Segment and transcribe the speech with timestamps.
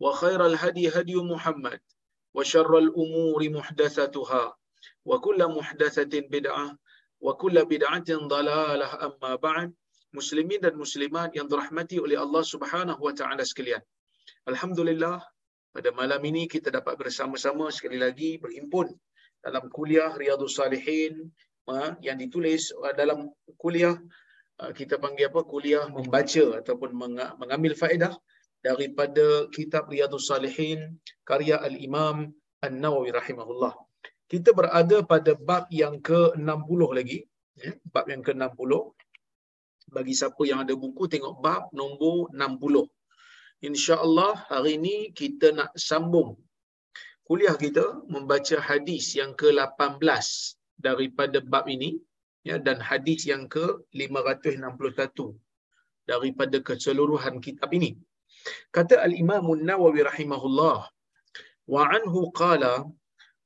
[0.00, 1.80] وخير الهدي هدي محمد
[2.34, 4.44] وشر الأمور محدثتها
[5.04, 6.78] وكل محدثة بدعة
[7.20, 9.70] وكل بدعة ضلالة أما بعد
[10.10, 13.78] muslimin dan muslimat yang dirahmati oleh Allah Subhanahu wa taala sekalian.
[14.50, 15.22] Alhamdulillah
[15.70, 18.90] pada malam ini kita dapat bersama-sama sekali lagi berhimpun
[19.38, 21.30] dalam kuliah Riyadhus Salihin
[22.02, 23.94] yang ditulis dalam kuliah
[24.74, 26.90] kita panggil apa kuliah membaca ataupun
[27.38, 28.12] mengambil faedah
[28.65, 30.79] daripada kitab Riyadhus Salihin
[31.29, 32.17] karya Al-Imam
[32.65, 33.73] An-Nawawi rahimahullah.
[34.25, 37.19] Kita berada pada bab yang ke-60 lagi,
[37.61, 38.71] ya, bab yang ke-60.
[39.95, 42.89] Bagi siapa yang ada buku tengok bab nombor 60.
[43.69, 46.33] Insya-Allah hari ini kita nak sambung
[47.25, 50.25] kuliah kita membaca hadis yang ke-18
[50.77, 51.97] daripada bab ini
[52.45, 55.33] ya dan hadis yang ke-561
[56.05, 57.97] daripada keseluruhan kitab ini.
[58.75, 60.77] Kata Al-Imam An-Nawawi rahimahullah
[61.73, 62.73] wa anhu qala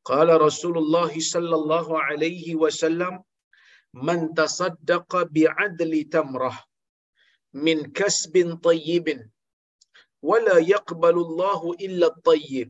[0.09, 3.13] qala Rasulullah sallallahu alaihi wasallam
[4.07, 6.57] man tasaddaqa bi'adli tamrah
[7.65, 9.21] min kasbin tayyibin
[10.29, 12.69] wala yaqbalu Allah illa at-tayyib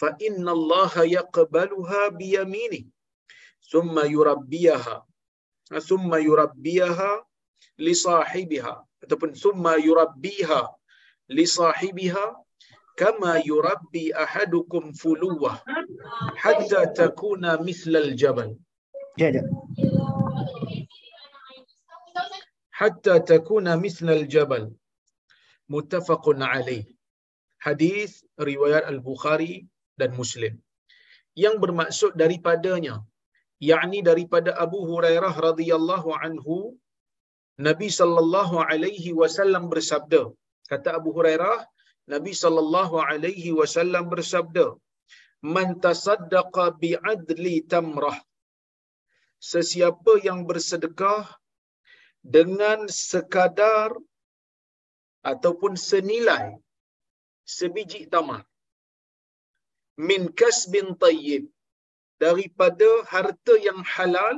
[0.00, 2.88] fa inna Allah yaqbaluha bi yaminihi
[3.70, 4.96] thumma yurabbiyaha
[5.88, 6.18] thumma
[9.88, 10.62] yurabbiyaha
[11.36, 12.26] li sahibiha
[13.00, 15.56] kama yurabbi ahadukum fuluwah
[16.44, 18.50] hatta takuna mithlal jabal.
[19.20, 19.42] Ya, ya.
[22.80, 24.64] Hatta takuna mithlal jabal.
[25.74, 26.84] Muttafaqun alaih.
[27.66, 28.12] Hadis
[28.50, 29.54] riwayat Al-Bukhari
[30.00, 30.54] dan Muslim.
[31.42, 32.94] Yang bermaksud daripadanya
[33.70, 36.56] yakni daripada Abu Hurairah radhiyallahu anhu
[37.66, 40.22] Nabi sallallahu alaihi wasallam bersabda
[40.70, 41.58] kata Abu Hurairah
[42.12, 44.66] Nabi sallallahu alaihi wasallam bersabda
[45.54, 48.18] man tasaddaqa bi'adli tamrah.
[49.50, 51.24] Sesiapa yang bersedekah
[52.36, 53.90] dengan sekadar
[55.30, 56.44] ataupun senilai
[57.56, 58.42] sebiji tamar
[60.08, 61.44] min kasbin tayyib
[62.22, 64.36] daripada harta yang halal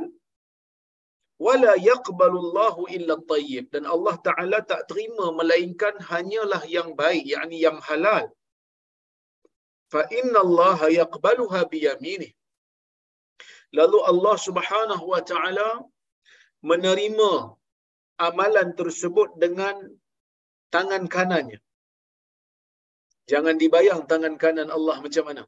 [1.46, 7.58] wala yaqbalu Allahu illa tayyib dan Allah Taala tak terima melainkan hanyalah yang baik yakni
[7.66, 8.24] yang halal.
[9.92, 12.32] Fa inna Allah yaqbaluha bi yaminih
[13.78, 15.68] lalu Allah Subhanahu wa taala
[16.70, 17.32] menerima
[18.26, 19.76] amalan tersebut dengan
[20.74, 21.58] tangan kanannya.
[23.30, 25.42] Jangan dibayang tangan kanan Allah macam mana.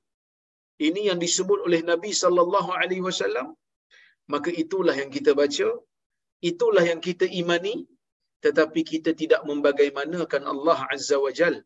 [0.87, 3.49] Ini yang disebut oleh Nabi sallallahu alaihi wasallam
[4.33, 5.69] maka itulah yang kita baca,
[6.51, 7.75] itulah yang kita imani,
[8.45, 11.57] tetapi kita tidak membagaimanakan Allah Azza wa Jal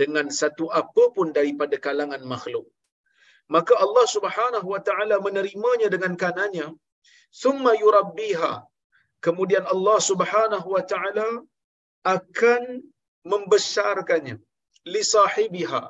[0.00, 2.66] dengan satu apa pun daripada kalangan makhluk.
[3.54, 6.68] Maka Allah Subhanahu wa taala menerimanya dengan kanannya,
[7.42, 8.52] summa yurabbiha.
[9.24, 11.28] Kemudian Allah Subhanahu wa taala
[12.16, 12.62] akan
[13.32, 14.36] membesarkannya
[14.92, 15.82] li sahibiha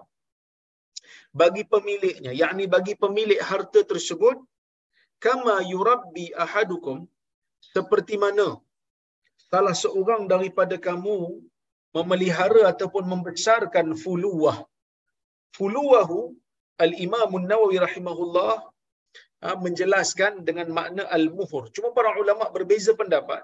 [1.40, 4.38] bagi pemiliknya yakni bagi pemilik harta tersebut
[5.26, 6.98] kama yurabbi ahadukum
[7.74, 8.48] seperti mana
[9.50, 11.18] salah seorang daripada kamu
[11.96, 14.58] memelihara ataupun membesarkan fuluwah.
[15.56, 16.20] Fuluwahu
[16.84, 18.54] Al-Imam Nawawi rahimahullah
[19.42, 21.64] ha, menjelaskan dengan makna al-muhur.
[21.74, 23.42] Cuma para ulama berbeza pendapat.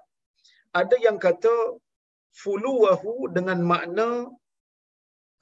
[0.81, 1.55] Ada yang kata
[2.43, 4.09] fuluwahu dengan makna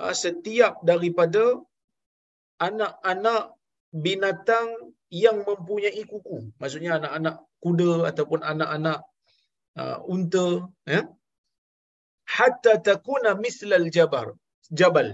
[0.01, 1.45] ha, setiap daripada
[2.69, 3.57] anak-anak
[4.05, 4.69] binatang
[5.11, 6.53] yang mempunyai kuku.
[6.61, 8.99] Maksudnya anak-anak kuda ataupun anak-anak
[9.81, 10.49] uh, unta
[10.93, 11.01] ya
[12.37, 14.27] hatta takuna mislal jabar
[14.81, 15.09] jabal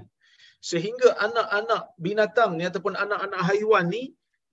[0.71, 4.03] sehingga anak-anak binatang ni ataupun anak-anak haiwan ni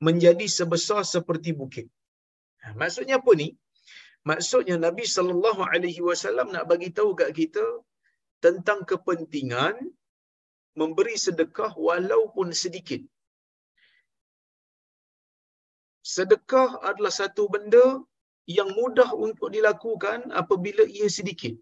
[0.05, 1.87] menjadi sebesar seperti bukit.
[2.61, 3.47] Ha, maksudnya apa ni?
[4.29, 7.65] Maksudnya Nabi sallallahu alaihi wasallam nak bagi tahu kat kita
[8.45, 9.75] tentang kepentingan
[10.79, 13.01] memberi sedekah walaupun sedikit.
[16.15, 17.85] Sedekah adalah satu benda
[18.57, 21.53] yang mudah untuk dilakukan apabila ia sedikit.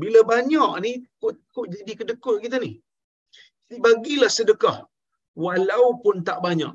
[0.00, 2.72] Bila banyak ni, kok, kok jadi kedekut kita ni.
[3.86, 4.76] Bagilah sedekah.
[5.46, 6.74] Walaupun tak banyak.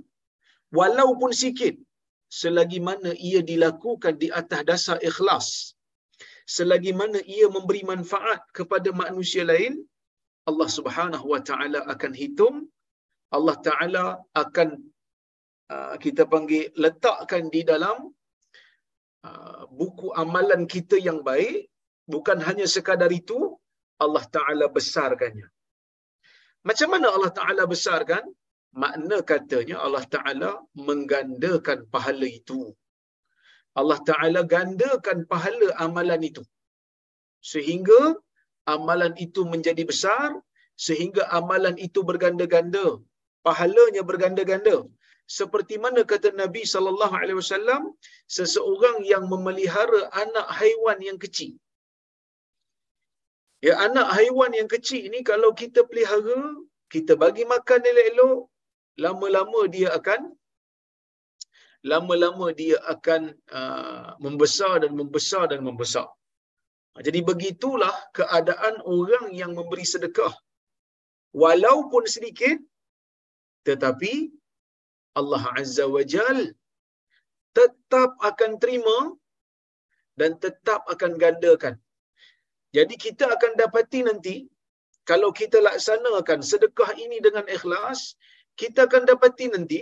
[0.79, 1.75] Walaupun sikit.
[2.41, 5.47] Selagi mana ia dilakukan di atas dasar ikhlas.
[6.55, 9.73] Selagi mana ia memberi manfaat kepada manusia lain.
[10.49, 12.55] Allah subhanahu wa ta'ala akan hitung.
[13.35, 14.05] Allah ta'ala
[14.43, 14.69] akan
[16.03, 17.97] kita panggil letakkan di dalam
[19.29, 21.57] uh, buku amalan kita yang baik
[22.13, 23.39] bukan hanya sekadar itu
[24.03, 25.47] Allah Taala besarkannya.
[26.67, 28.23] Macam mana Allah Taala besarkan?
[28.83, 30.51] Makna katanya Allah Taala
[30.87, 32.61] menggandakan pahala itu.
[33.79, 36.43] Allah Taala gandakan pahala amalan itu.
[37.51, 38.01] Sehingga
[38.75, 40.29] amalan itu menjadi besar,
[40.87, 42.85] sehingga amalan itu berganda-ganda,
[43.45, 44.75] pahalanya berganda-ganda.
[45.39, 47.81] Seperti mana kata Nabi sallallahu alaihi wasallam,
[48.37, 51.53] seseorang yang memelihara anak haiwan yang kecil,
[53.65, 56.39] Ya anak haiwan yang kecil ni kalau kita pelihara,
[56.93, 58.39] kita bagi makan elok-elok,
[59.03, 60.21] lama-lama dia akan
[61.91, 63.21] lama-lama dia akan
[63.59, 66.07] uh, membesar dan membesar dan membesar.
[67.05, 70.33] Jadi begitulah keadaan orang yang memberi sedekah.
[71.43, 72.59] Walaupun sedikit
[73.67, 74.13] tetapi
[75.19, 76.39] Allah Azza wa Jal
[77.57, 78.97] tetap akan terima
[80.19, 81.75] dan tetap akan gandakan.
[82.73, 84.35] Jadi kita akan dapati nanti
[85.09, 88.17] kalau kita laksanakan sedekah ini dengan ikhlas,
[88.61, 89.81] kita akan dapati nanti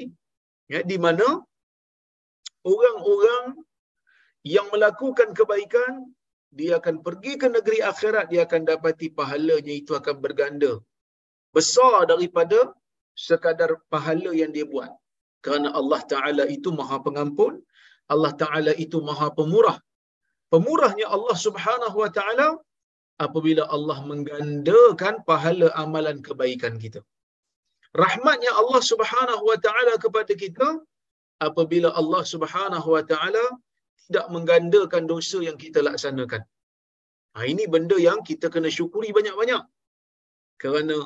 [0.74, 1.28] ya di mana
[2.74, 3.46] orang-orang
[4.56, 5.94] yang melakukan kebaikan
[6.60, 10.74] dia akan pergi ke negeri akhirat dia akan dapati pahalanya itu akan berganda.
[11.56, 12.60] Besar daripada
[13.16, 14.92] sekadar pahala yang dia buat
[15.46, 17.54] kerana Allah Taala itu Maha Pengampun
[18.14, 19.78] Allah Taala itu Maha Pemurah
[20.52, 22.48] pemurahnya Allah Subhanahu Wa Taala
[23.26, 27.02] apabila Allah menggandakan pahala amalan kebaikan kita.
[28.04, 30.68] Rahmatnya Allah Subhanahu wa taala kepada kita
[31.48, 33.46] apabila Allah Subhanahu wa taala
[34.08, 36.42] tidak menggandakan dosa yang kita laksanakan.
[37.36, 39.64] Ha, ini benda yang kita kena syukuri banyak-banyak.
[40.62, 40.98] Kerana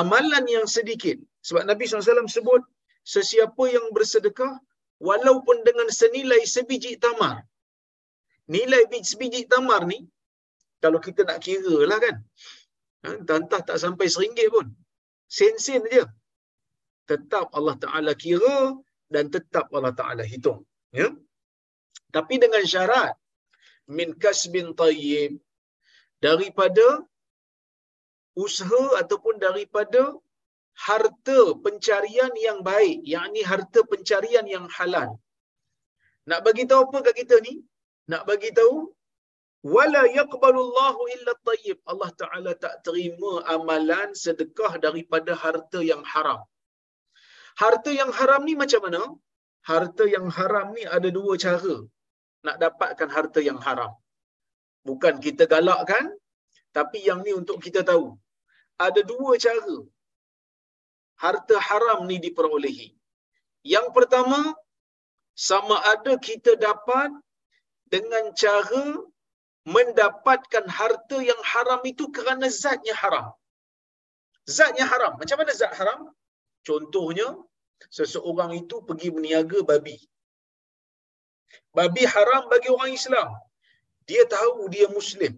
[0.00, 1.18] amalan yang sedikit.
[1.48, 2.62] Sebab Nabi SAW sebut,
[3.12, 4.54] sesiapa yang bersedekah,
[5.08, 7.44] walaupun dengan senilai sebiji tamar.
[8.54, 9.98] Nilai sebiji tamar ni,
[10.84, 12.16] kalau kita nak kira lah kan.
[13.04, 14.66] Ha, entah tak sampai seringgit pun.
[15.36, 16.04] Sen-sen je.
[17.10, 18.56] Tetap Allah Ta'ala kira
[19.14, 20.60] dan tetap Allah Ta'ala hitung.
[21.00, 21.08] Ya?
[22.16, 23.12] Tapi dengan syarat.
[23.96, 25.32] Min kasbin tayyib.
[26.24, 26.86] Daripada
[28.44, 30.16] usaha ataupun daripada
[30.86, 32.98] harta pencarian yang baik.
[33.14, 35.10] Yang ni harta pencarian yang halal.
[36.30, 37.54] Nak bagi tahu apa kat kita ni?
[38.12, 38.92] Nak bagi tahu
[39.74, 46.40] wala yaqbalullahu illa tayyib Allah taala tak terima amalan sedekah daripada harta yang haram
[47.62, 49.02] harta yang haram ni macam mana
[49.70, 51.76] harta yang haram ni ada dua cara
[52.46, 53.92] nak dapatkan harta yang haram
[54.88, 56.12] bukan kita galakkan
[56.76, 58.06] tapi yang ni untuk kita tahu
[58.86, 59.76] ada dua cara
[61.22, 62.88] harta haram ni diperolehi
[63.64, 64.54] yang pertama
[65.34, 67.10] sama ada kita dapat
[67.94, 69.02] dengan cara
[69.74, 73.26] mendapatkan harta yang haram itu kerana zatnya haram.
[74.56, 75.12] Zatnya haram.
[75.20, 76.00] Macam mana zat haram?
[76.68, 77.28] Contohnya,
[77.88, 79.96] seseorang itu pergi berniaga babi.
[81.72, 83.28] Babi haram bagi orang Islam.
[84.08, 85.32] Dia tahu dia Muslim.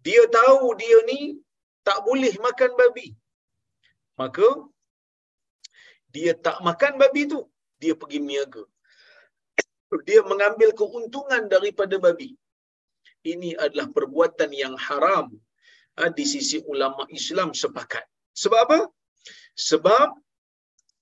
[0.00, 1.20] Dia tahu dia ni
[1.84, 3.12] tak boleh makan babi.
[4.20, 4.48] Maka,
[6.14, 7.40] dia tak makan babi tu.
[7.82, 8.64] Dia pergi berniaga.
[10.08, 12.30] Dia mengambil keuntungan daripada babi
[13.32, 15.26] ini adalah perbuatan yang haram
[15.98, 18.04] ha, di sisi ulama Islam sepakat.
[18.42, 18.80] Sebab apa?
[19.58, 20.08] Sebab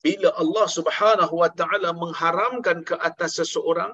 [0.01, 3.93] bila Allah Subhanahu wa taala mengharamkan ke atas seseorang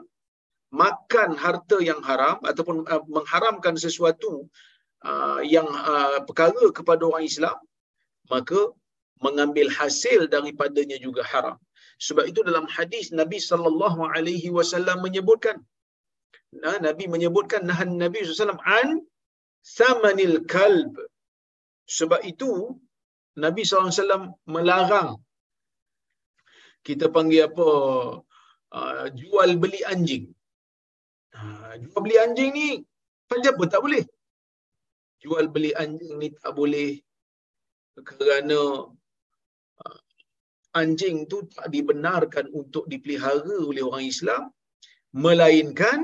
[0.73, 4.49] makan harta yang haram ataupun uh, mengharamkan sesuatu
[5.09, 7.57] uh, yang uh, perkara kepada orang Islam
[8.33, 8.73] maka
[9.27, 11.57] mengambil hasil daripadanya juga haram
[12.07, 15.57] sebab itu dalam hadis Nabi sallallahu alaihi wasallam menyebutkan
[16.63, 18.89] nah, Nabi menyebutkan nahan Nabi sallallahu an
[19.79, 20.93] samanil kalb
[21.99, 22.51] sebab itu
[23.45, 25.11] Nabi SAW melarang
[26.87, 27.69] kita panggil apa
[28.79, 30.25] uh, jual beli anjing.
[31.33, 32.69] Uh, jual beli anjing ni
[33.31, 34.05] macam apa tak boleh.
[35.23, 36.91] Jual beli anjing ni tak boleh
[38.09, 38.61] kerana
[40.81, 44.43] anjing tu tak dibenarkan untuk dipelihara oleh orang Islam
[45.13, 46.01] melainkan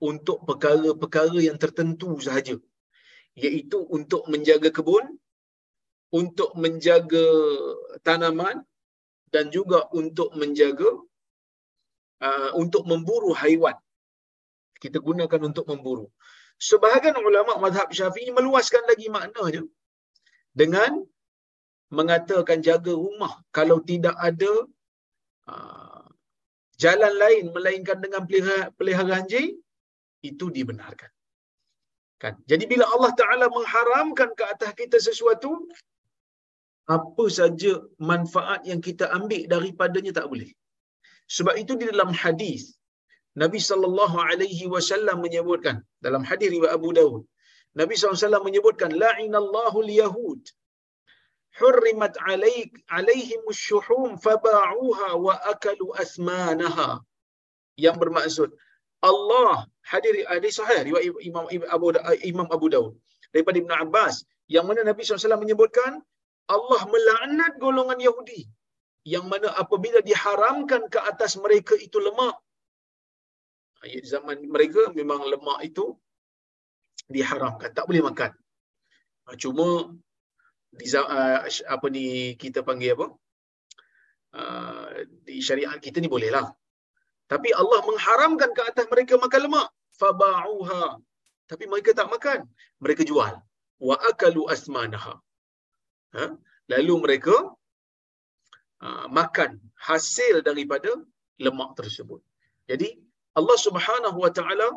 [0.00, 2.56] untuk perkara-perkara yang tertentu sahaja
[3.44, 5.04] iaitu untuk menjaga kebun
[6.20, 7.26] untuk menjaga
[8.06, 8.64] tanaman
[9.34, 10.88] dan juga untuk menjaga
[12.24, 13.76] uh, untuk memburu haiwan.
[14.82, 16.06] Kita gunakan untuk memburu.
[16.58, 19.62] Sebahagian ulama mazhab Syafi'i meluaskan lagi maknanya
[20.60, 21.04] dengan
[21.98, 24.52] mengatakan jaga rumah kalau tidak ada
[25.52, 26.04] uh,
[26.82, 29.56] jalan lain melainkan dengan pelihara, pelihara anjing
[30.30, 31.10] itu dibenarkan.
[32.22, 32.34] Kan?
[32.50, 35.50] Jadi bila Allah Taala mengharamkan ke atas kita sesuatu
[36.96, 37.72] apa saja
[38.10, 40.50] manfaat yang kita ambil daripadanya tak boleh.
[41.36, 42.62] Sebab itu di dalam hadis
[43.42, 45.76] Nabi sallallahu alaihi wasallam menyebutkan
[46.06, 47.22] dalam hadis riwayat Abu Dawud
[47.80, 50.40] Nabi SAW menyebutkan la'inallahu al-yahud
[52.30, 56.88] alaik alaihim asy-syuhum faba'uha wa akalu asmanaha
[57.84, 58.50] yang bermaksud
[59.10, 61.86] Allah hadir hadis sahih riwayat Imam Abu
[62.30, 62.94] Imam Abu Dawud
[63.30, 66.00] daripada Ibn Abbas yang mana Nabi SAW menyebutkan
[66.48, 68.48] Allah melaknat golongan Yahudi.
[69.12, 72.36] Yang mana apabila diharamkan ke atas mereka itu lemak.
[73.84, 75.84] Di zaman mereka memang lemak itu
[77.08, 78.32] diharamkan tak boleh makan.
[79.28, 79.92] Ah, cuma
[80.78, 81.42] di uh,
[81.74, 83.06] apa ni kita panggil apa
[84.38, 84.86] uh,
[85.26, 86.46] di syariat kita ni boleh lah
[87.28, 89.68] tapi Allah mengharamkan ke atas mereka makan lemak
[90.00, 91.02] faba'uha
[91.50, 92.46] tapi mereka tak makan
[92.78, 93.34] mereka jual
[93.88, 95.14] wa akalu asmanaha
[96.16, 96.24] ha?
[96.72, 97.34] lalu mereka
[98.84, 100.90] uh, makan hasil daripada
[101.38, 102.20] lemak tersebut.
[102.66, 102.98] Jadi
[103.38, 104.68] Allah Subhanahu Wa Taala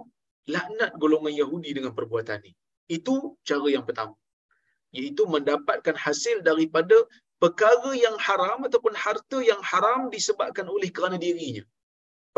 [0.47, 2.53] laknat golongan Yahudi dengan perbuatan ini.
[2.89, 4.13] Itu cara yang pertama.
[4.97, 6.97] Iaitu mendapatkan hasil daripada
[7.41, 11.63] perkara yang haram ataupun harta yang haram disebabkan oleh kerana dirinya.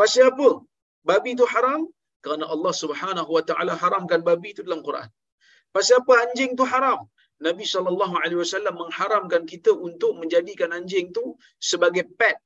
[0.00, 0.50] Pasal apa?
[1.08, 1.80] Babi itu haram
[2.24, 5.08] kerana Allah Subhanahu Wa Taala haramkan babi itu dalam Quran.
[5.74, 7.00] Pasal apa anjing itu haram?
[7.46, 11.24] Nabi sallallahu alaihi wasallam mengharamkan kita untuk menjadikan anjing tu
[11.70, 12.36] sebagai pet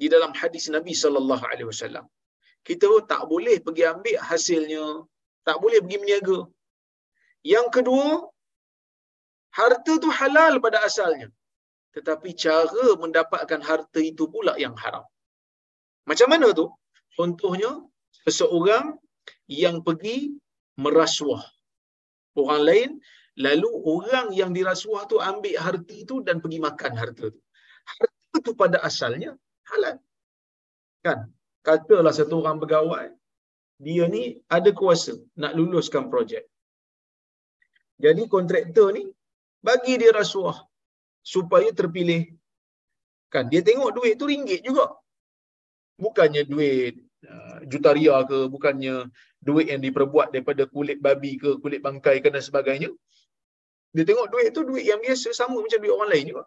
[0.00, 2.06] di dalam hadis Nabi sallallahu alaihi wasallam.
[2.68, 4.84] Kita tak boleh pergi ambil hasilnya,
[5.46, 6.38] tak boleh pergi meniaga.
[7.54, 8.06] Yang kedua,
[9.58, 11.28] harta tu halal pada asalnya.
[11.94, 15.06] Tetapi cara mendapatkan harta itu pula yang haram.
[16.10, 16.66] Macam mana tu?
[17.18, 17.70] Contohnya,
[18.26, 18.98] seseorang
[19.62, 20.34] yang pergi
[20.84, 21.44] merasuah
[22.42, 22.90] orang lain
[23.46, 27.40] lalu orang yang dirasuah tu ambil harta itu dan pergi makan harta tu.
[27.90, 29.30] Harta tu pada asalnya
[29.70, 29.96] halal.
[31.06, 31.18] Kan?
[31.66, 33.08] Katalah satu orang pegawai,
[33.84, 34.24] dia ni
[34.56, 36.44] ada kuasa nak luluskan projek.
[38.04, 39.04] Jadi kontraktor ni
[39.64, 40.60] bagi dia rasuah
[41.24, 42.36] supaya terpilih.
[43.32, 44.92] Kan dia tengok duit tu ringgit juga.
[45.96, 49.08] Bukannya duit uh, jutaria ke, bukannya
[49.40, 52.92] duit yang diperbuat daripada kulit babi ke, kulit bangkai ke dan sebagainya.
[53.94, 56.44] Dia tengok duit tu duit yang biasa sama macam duit orang lain juga.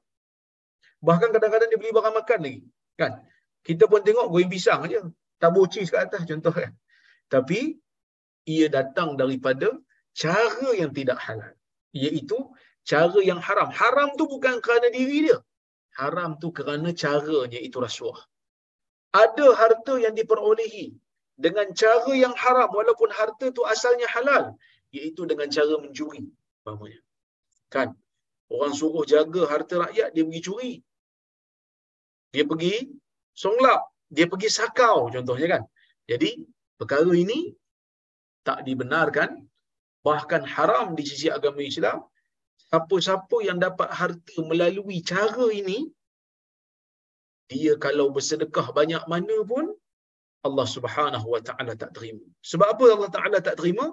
[1.01, 2.61] Bahkan kadang-kadang dia beli barang makan lagi.
[2.99, 3.11] Kan?
[3.63, 4.99] Kita pun tengok goreng pisang aja.
[5.37, 6.73] Tabur cheese kat atas contoh kan.
[7.29, 7.77] Tapi
[8.47, 9.69] ia datang daripada
[10.11, 11.53] cara yang tidak halal.
[11.93, 12.35] Iaitu
[12.91, 13.69] cara yang haram.
[13.79, 15.37] Haram tu bukan kerana diri dia.
[15.99, 18.19] Haram tu kerana caranya itu rasuah.
[19.23, 20.95] Ada harta yang diperolehi
[21.45, 24.43] dengan cara yang haram walaupun harta tu asalnya halal.
[24.95, 26.23] Iaitu dengan cara mencuri.
[26.63, 26.99] Maksudnya.
[27.67, 27.87] Kan?
[28.47, 30.73] Orang suruh jaga harta rakyat, dia pergi curi.
[32.31, 32.87] Dia pergi
[33.35, 33.81] songlap.
[34.07, 35.63] Dia pergi sakau contohnya kan.
[36.07, 36.47] Jadi,
[36.79, 37.51] perkara ini
[38.47, 39.43] tak dibenarkan.
[40.07, 42.07] Bahkan haram di sisi agama Islam.
[42.63, 45.79] Siapa-siapa yang dapat harta melalui cara ini,
[47.51, 49.65] dia kalau bersedekah banyak mana pun,
[50.47, 52.25] Allah subhanahu wa ta'ala tak terima.
[52.51, 53.85] Sebab apa Allah ta'ala tak terima?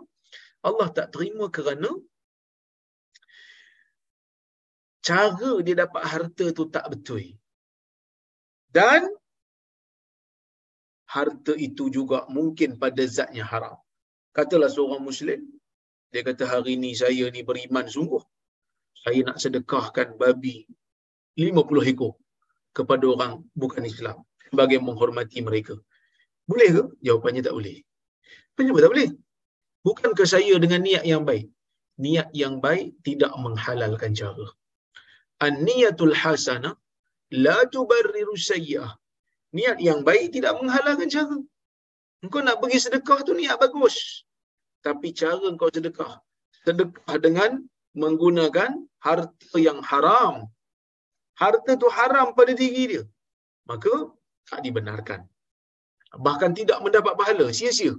[0.69, 1.91] Allah tak terima kerana
[5.09, 7.25] cara dia dapat harta tu tak betul.
[8.77, 9.03] Dan
[11.15, 13.77] harta itu juga mungkin pada zatnya haram.
[14.37, 15.41] Katalah seorang Muslim,
[16.11, 18.25] dia kata hari ini saya ni beriman sungguh.
[19.05, 20.57] Saya nak sedekahkan babi
[21.37, 22.13] 50 ekor
[22.77, 23.33] kepada orang
[23.63, 24.17] bukan Islam
[24.59, 25.75] bagi menghormati mereka.
[26.51, 26.83] Boleh ke?
[27.07, 27.77] Jawapannya tak boleh.
[28.57, 29.11] Kenapa tak boleh?
[29.87, 31.47] Bukankah saya dengan niat yang baik?
[32.05, 34.47] Niat yang baik tidak menghalalkan cara.
[35.47, 36.75] An-niyatul hasanah
[37.45, 38.93] la tubarriru sayyi'ah.
[39.57, 41.37] Niat yang baik tidak menghalalkan cara.
[42.25, 44.25] Engkau nak pergi sedekah tu niat bagus.
[44.87, 46.13] Tapi cara engkau sedekah.
[46.65, 47.51] Sedekah dengan
[48.03, 48.71] menggunakan
[49.07, 50.35] harta yang haram.
[51.43, 53.03] Harta tu haram pada diri dia.
[53.71, 53.93] Maka
[54.51, 55.21] tak dibenarkan.
[56.27, 57.47] Bahkan tidak mendapat pahala.
[57.59, 57.95] Sia-sia.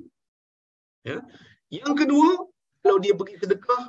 [1.09, 1.17] Ya.
[1.79, 2.29] Yang kedua,
[2.83, 3.81] kalau dia pergi sedekah,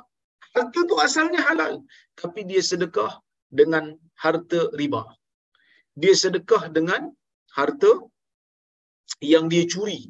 [0.55, 1.73] harta tu asalnya halal.
[2.19, 3.13] Tapi dia sedekah
[3.59, 5.03] dengan harta riba.
[6.01, 7.01] Dia sedekah dengan
[7.57, 7.91] harta
[9.33, 10.01] yang dia curi.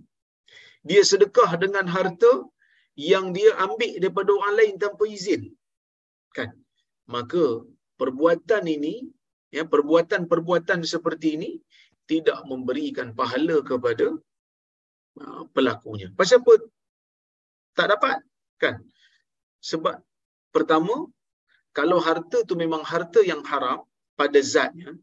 [0.90, 2.32] Dia sedekah dengan harta
[2.98, 5.42] yang dia ambil daripada orang lain tanpa izin.
[6.38, 6.54] Kan?
[7.10, 7.66] Maka
[7.98, 9.10] perbuatan ini,
[9.50, 11.50] ya perbuatan-perbuatan seperti ini
[12.06, 14.14] tidak memberikan pahala kepada
[15.22, 16.14] uh, pelakunya.
[16.14, 16.54] Pasal apa?
[17.74, 18.18] Tak dapat.
[18.62, 18.76] Kan?
[19.66, 19.98] Sebab
[20.54, 21.10] pertama,
[21.74, 23.82] kalau harta tu memang harta yang haram
[24.14, 24.94] pada zatnya,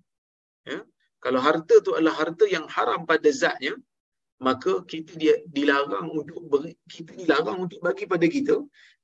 [0.66, 0.82] ya,
[1.24, 3.74] kalau harta tu adalah harta yang haram pada zatnya,
[4.42, 8.56] maka kita dia dilarang untuk beri, kita dilarang untuk bagi pada kita,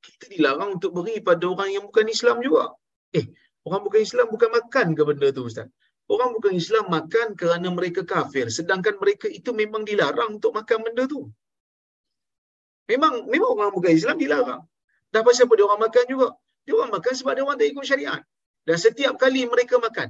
[0.02, 2.74] kita dilarang untuk beri pada orang yang bukan Islam juga.
[3.14, 3.26] Eh,
[3.66, 5.68] orang bukan Islam bukan makan ke benda tu Ustaz?
[6.10, 11.06] Orang bukan Islam makan kerana mereka kafir, sedangkan mereka itu memang dilarang untuk makan benda
[11.06, 11.30] tu.
[12.90, 14.66] Memang memang orang bukan Islam dilarang.
[15.14, 16.28] Dah pasal apa dia orang makan juga?
[16.66, 18.22] Dia orang makan sebab dia orang tak ikut syariat.
[18.66, 20.08] Dan setiap kali mereka makan,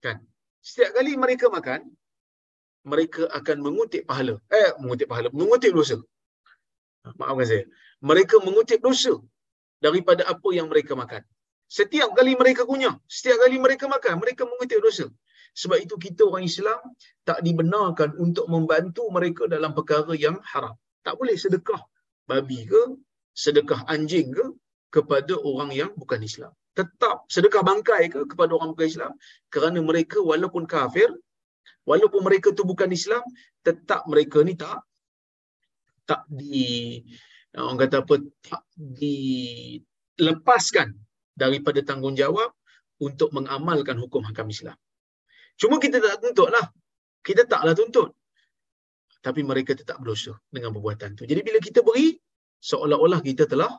[0.00, 0.16] kan?
[0.64, 1.92] Setiap kali mereka makan,
[2.82, 4.34] mereka akan mengutip pahala.
[4.50, 5.96] Eh, mengutip pahala, mengutip dosa.
[7.18, 7.64] Maafkan saya.
[8.10, 9.14] Mereka mengutip dosa
[9.84, 11.22] daripada apa yang mereka makan.
[11.78, 15.06] Setiap kali mereka kunyah, setiap kali mereka makan, mereka mengutip dosa.
[15.60, 16.80] Sebab itu kita orang Islam
[17.28, 20.74] tak dibenarkan untuk membantu mereka dalam perkara yang haram.
[21.04, 21.80] Tak boleh sedekah
[22.28, 22.82] babi ke,
[23.36, 24.44] sedekah anjing ke
[24.92, 26.52] kepada orang yang bukan Islam.
[26.78, 29.12] Tetap sedekah bangkai ke kepada orang bukan Islam
[29.52, 31.08] kerana mereka walaupun kafir,
[31.88, 33.22] walaupun mereka tu bukan Islam,
[33.66, 34.82] tetap mereka ni tak
[36.02, 36.98] tak di
[37.54, 40.98] orang kata apa tak dilepaskan
[41.32, 42.52] daripada tanggungjawab
[43.02, 44.76] untuk mengamalkan hukum hakam Islam.
[45.58, 46.70] Cuma kita tak tuntut lah.
[47.22, 48.14] Kita taklah tuntut.
[49.22, 51.24] Tapi mereka tetap berdosa dengan perbuatan tu.
[51.26, 52.18] Jadi bila kita beri,
[52.58, 53.78] seolah-olah kita telah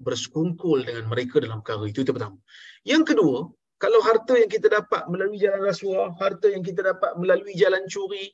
[0.00, 2.02] bersekungkul dengan mereka dalam perkara itu.
[2.04, 2.36] Itu pertama.
[2.84, 3.48] Yang kedua,
[3.82, 8.30] kalau harta yang kita dapat melalui jalan rasuah, harta yang kita dapat melalui jalan curi,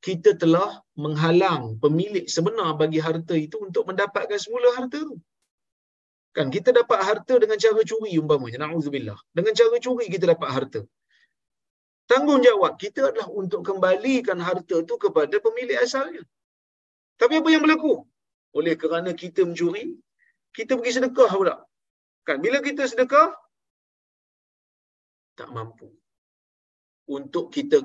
[0.00, 5.16] kita telah menghalang pemilik sebenar bagi harta itu untuk mendapatkan semula harta itu.
[6.30, 9.18] Kan kita dapat harta dengan cara curi umpamanya, na'udzubillah.
[9.34, 10.80] Dengan cara curi kita dapat harta.
[12.06, 16.22] Tanggungjawab kita adalah untuk kembalikan harta itu kepada pemilik asalnya.
[17.18, 18.06] Tapi apa yang berlaku?
[18.54, 19.94] Oleh kerana kita mencuri,
[20.56, 21.54] kita pergi sedekah pula.
[22.26, 23.34] Kan bila kita sedekah
[25.40, 25.88] tak mampu
[27.18, 27.78] untuk kita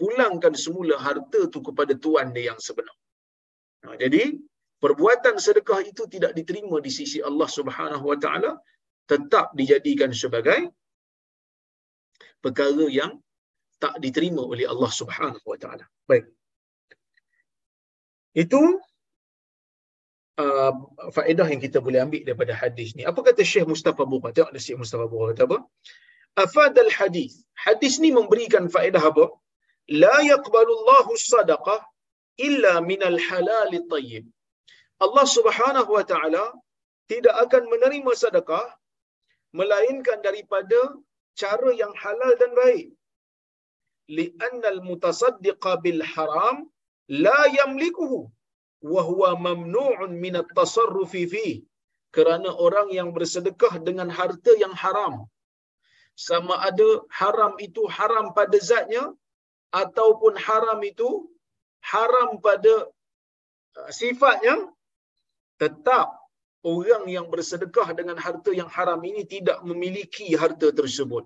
[0.00, 2.96] pulangkan semula harta tu kepada tuan dia yang sebenar.
[3.84, 4.22] Nah, jadi
[4.84, 8.52] perbuatan sedekah itu tidak diterima di sisi Allah Subhanahu Wa Taala
[9.12, 10.60] tetap dijadikan sebagai
[12.44, 13.12] perkara yang
[13.82, 15.84] tak diterima oleh Allah Subhanahu Wa Taala.
[16.10, 16.24] Baik.
[18.42, 18.60] Itu
[20.40, 20.72] uh,
[21.16, 23.02] faedah yang kita boleh ambil daripada hadis ni.
[23.10, 24.32] Apa kata Syekh Mustafa Bukhari?
[24.36, 25.58] Tengok ada Syekh Mustafa Bukhari kata apa?
[26.44, 27.44] Afadal hadis.
[27.64, 29.26] Hadis ni memberikan faedah apa?
[30.02, 31.80] La yaqbalu Allahu sadaqah
[32.46, 34.24] illa minal halal tayyib.
[35.04, 36.44] Allah Subhanahu wa taala
[37.10, 38.66] tidak akan menerima sedekah
[39.58, 40.80] melainkan daripada
[41.40, 42.86] cara yang halal dan baik.
[44.18, 46.56] Li'anna al-mutasaddiqa bil haram
[47.26, 48.20] la yamlikuhu
[48.92, 51.56] wa huwa mamnu'un min at-tasarrufi fihi.
[52.16, 55.14] Kerana orang yang bersedekah dengan harta yang haram
[56.26, 56.88] sama ada
[57.20, 59.04] haram itu haram pada zatnya
[59.82, 61.08] ataupun haram itu
[61.92, 62.74] haram pada
[63.80, 64.54] uh, sifatnya
[65.62, 66.08] tetap
[66.72, 71.24] orang yang bersedekah dengan harta yang haram ini tidak memiliki harta tersebut.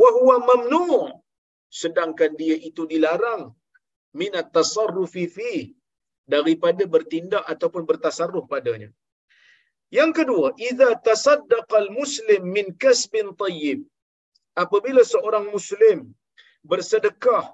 [0.00, 0.86] Wa huwa mamnu.
[1.80, 3.42] Sedangkan dia itu dilarang
[4.20, 5.54] minat tasarrufi fi
[6.34, 8.90] daripada bertindak ataupun bertasarruf padanya.
[9.98, 13.80] Yang kedua idza tasaddaqal muslim min kasbin tayyib
[14.54, 16.14] apabila seorang muslim
[16.70, 17.44] bersedekah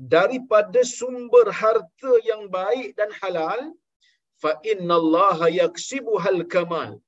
[0.00, 3.60] daripada sumber harta yang baik dan halal
[4.42, 7.00] fa innallaha yaksibuhal kamal.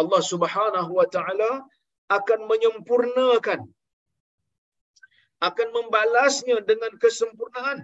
[0.00, 1.52] Allah Subhanahu wa taala
[2.08, 3.60] akan menyempurnakan
[5.48, 7.78] akan membalasnya dengan kesempurnaan.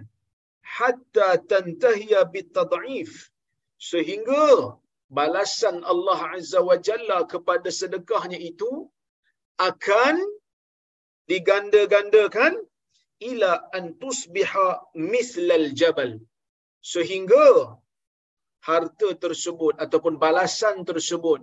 [0.61, 3.29] Hatta tantahiya bitad'if.
[3.77, 4.77] Sehingga
[5.17, 8.89] balasan Allah Azza wa Jalla kepada sedekahnya itu
[9.69, 10.15] akan
[11.29, 12.53] diganda-gandakan
[13.29, 14.67] ila an tusbiha
[15.13, 16.11] mislal jabal
[16.93, 17.77] sehingga
[18.67, 21.41] harta tersebut ataupun balasan tersebut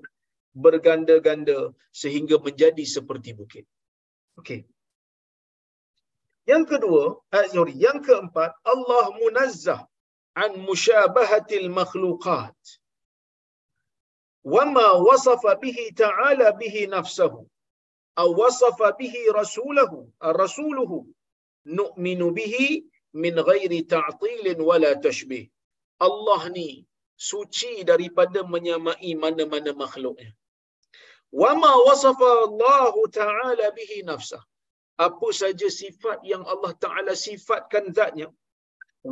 [0.64, 1.58] berganda-ganda
[2.00, 3.64] sehingga menjadi seperti bukit.
[4.38, 4.66] Okey.
[6.50, 7.02] Yang kedua,
[7.36, 9.80] eh, sorry, yang keempat, Allah munazzah
[10.42, 12.56] an musyabahatil makhluqat.
[14.54, 17.44] Wama wasafa bihi ta'ala bihi nafsahu.
[18.26, 21.06] Wasafa bihi rasulahu, rasuluhu.
[21.78, 25.50] Nu'minu bihi min ghairi ta'tilin wala tashbih.
[26.00, 30.32] Allah ni suci daripada menyamai mana-mana makhluknya.
[31.30, 34.42] Wama wasafa Allah Ta'ala bihi nafsah
[35.06, 38.28] apa saja sifat yang Allah Taala sifatkan zatnya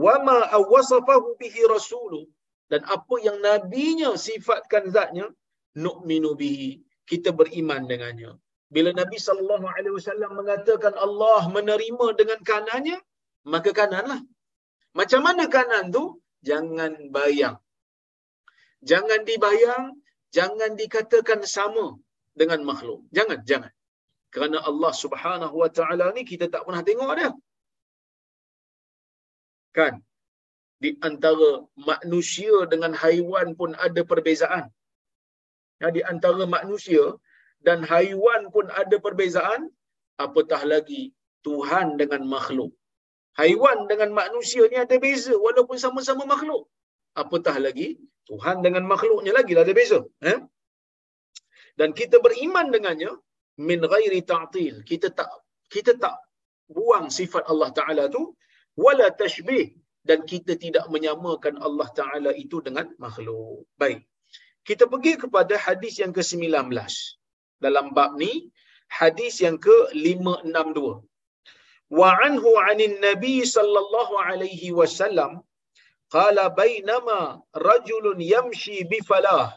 [0.05, 2.23] wama awasafahu bihi rasulu
[2.71, 5.27] dan apa yang nabinya sifatkan zatnya
[5.85, 6.71] nu'minu bihi
[7.11, 8.35] kita beriman dengannya
[8.75, 12.99] bila Nabi sallallahu alaihi wasallam mengatakan Allah menerima dengan kanannya
[13.55, 14.21] maka kananlah
[14.99, 16.05] macam mana kanan tu
[16.49, 17.57] jangan bayang
[18.91, 19.85] jangan dibayang
[20.37, 21.87] jangan dikatakan sama
[22.41, 23.73] dengan makhluk jangan jangan
[24.37, 27.31] kerana Allah Subhanahu Wa Taala ni kita tak pernah tengok dia.
[29.79, 29.95] Kan?
[30.83, 31.51] Di antara
[31.91, 34.67] manusia dengan haiwan pun ada perbezaan.
[35.81, 37.05] Ya, di antara manusia
[37.67, 39.71] dan haiwan pun ada perbezaan,
[40.25, 41.03] apatah lagi
[41.47, 42.73] Tuhan dengan makhluk.
[43.39, 46.65] Haiwan dengan manusia ni ada beza walaupun sama-sama makhluk.
[47.23, 50.01] Apatah lagi Tuhan dengan makhluknya lagi ada beza.
[50.25, 50.39] Eh?
[51.77, 53.13] Dan kita beriman dengannya,
[53.57, 55.31] min ghairi ta'til kita tak
[55.75, 56.17] kita tak
[56.77, 58.23] buang sifat Allah taala tu
[58.85, 59.73] wala tashbih
[60.09, 64.05] dan kita tidak menyamakan Allah taala itu dengan makhluk baik
[64.69, 66.53] kita pergi kepada hadis yang ke-19
[67.65, 68.33] dalam bab ni
[68.99, 70.79] hadis yang ke-562
[71.99, 75.43] wa anhu 'anil nabi sallallahu alaihi wasallam
[76.15, 77.21] qala bainama
[77.69, 79.55] rajulun yamshi bi falah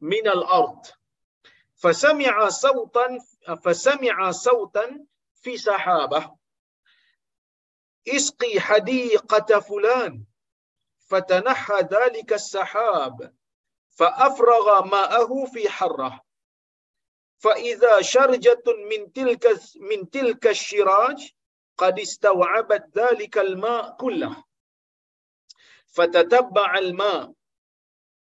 [0.00, 0.82] min al-ard
[1.82, 3.18] فسمع صوتا
[3.64, 4.86] فسمع صوتا
[5.42, 6.30] في سحابة
[8.08, 10.24] اسقي حديقة فلان
[11.10, 13.34] فتنحى ذلك السحاب
[13.98, 16.24] فأفرغ ماءه في حره
[17.42, 19.46] فإذا شرجة من تلك
[19.80, 21.32] من تلك الشراج
[21.76, 24.44] قد استوعبت ذلك الماء كله.
[25.86, 27.32] فتتبع الماء.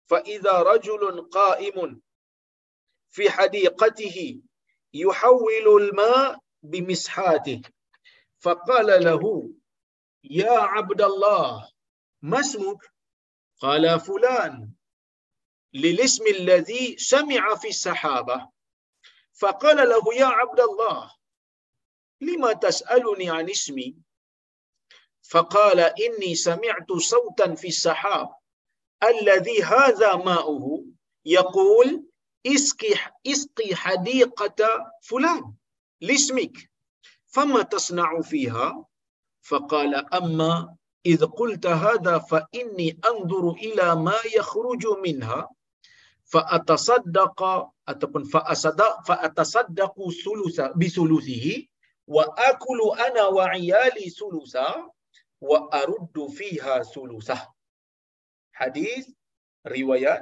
[0.10, 2.02] فإذا رجل قائم
[3.10, 4.42] في حديقته
[4.94, 7.62] يحول الماء بمسحاته.
[8.40, 9.50] فقال له
[10.24, 11.72] يا عبد الله
[12.22, 12.94] ما اسمك؟
[13.60, 14.72] قال فلان.
[15.74, 18.59] للاسم الذي سمع في السحابة.
[19.40, 21.12] فقال له يا عبد الله
[22.22, 23.96] لما تسألني عن اسمي؟
[25.30, 28.30] فقال إني سمعت صوتا في السحاب
[29.04, 30.86] الذي هذا ماؤه
[31.26, 32.04] يقول
[32.48, 32.94] اسقي
[33.28, 35.54] اسقي حديقة فلان
[36.02, 36.72] لاسمك
[37.28, 38.86] فما تصنع فيها
[39.42, 40.76] فقال أما
[41.06, 45.50] إذ قلت هذا فإني أنظر إلى ما يخرج منها
[46.26, 51.54] فأتصدق ataupun fa asada fa atasaddaqu sulusa bisulusihi
[52.16, 54.66] wa akulu ana wa iyali sulusa
[55.50, 57.38] wa aruddu fiha sulusa.
[58.60, 59.08] Hadis
[59.76, 60.22] riwayat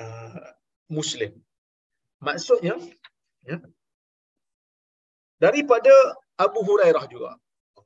[0.00, 0.46] uh,
[0.88, 1.32] muslim.
[2.26, 2.74] Maksudnya
[3.44, 3.60] ya,
[5.36, 5.92] daripada
[6.40, 7.36] Abu Hurairah juga.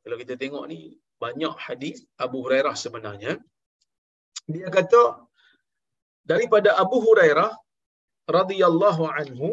[0.00, 3.36] Kalau kita tengok ni banyak hadis Abu Hurairah sebenarnya.
[4.48, 5.29] Dia kata
[6.30, 7.50] daripada Abu Hurairah,
[8.38, 9.50] radhiyallahu anhu,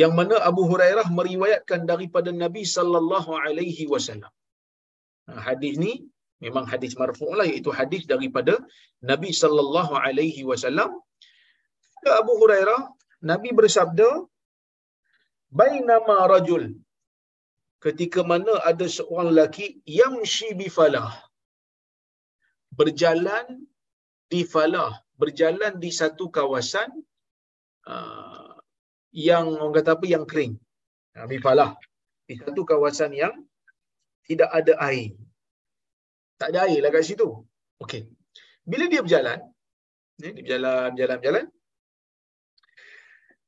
[0.00, 4.32] yang mana Abu Hurairah meriwayatkan daripada Nabi sallallahu alaihi wasallam.
[5.46, 5.92] Hadis ni
[6.44, 8.54] memang hadis marfu' lah iaitu hadis daripada
[9.10, 10.90] Nabi sallallahu alaihi wasallam
[12.20, 12.80] Abu Hurairah,
[13.30, 14.08] Nabi bersabda,
[15.58, 16.62] Bainama rajul,
[17.84, 19.66] ketika mana ada seorang lelaki
[19.98, 20.14] yang
[20.58, 21.12] bi falah,
[22.78, 23.46] berjalan
[24.32, 26.90] di falah, berjalan di satu kawasan
[27.86, 28.58] uh,
[29.14, 30.54] yang orang kata apa, yang kering.
[31.30, 31.70] Bi falah.
[32.26, 33.34] di satu kawasan yang
[34.26, 35.14] tidak ada air.
[36.40, 37.28] Tak ada air lah kat situ.
[37.82, 38.02] Okey.
[38.70, 39.38] Bila dia berjalan,
[40.22, 41.46] ni dia berjalan, berjalan, berjalan.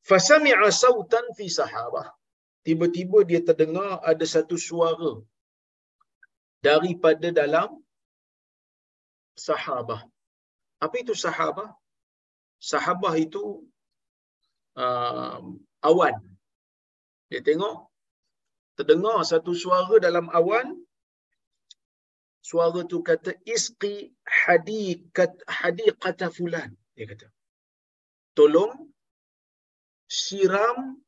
[0.09, 2.07] Fasami'a sautan fi sahabah.
[2.67, 5.13] Tiba-tiba dia terdengar ada satu suara
[6.67, 7.69] daripada dalam
[9.47, 10.01] sahabah.
[10.81, 11.71] Apa itu sahabah?
[12.59, 13.63] Sahabah itu
[14.77, 15.39] uh,
[15.85, 16.17] awan.
[17.31, 17.91] Dia tengok
[18.79, 20.75] terdengar satu suara dalam awan.
[22.45, 27.27] Suara tu kata isqi hadiqat hadiqata fulan dia kata.
[28.37, 28.93] Tolong
[30.05, 31.01] siram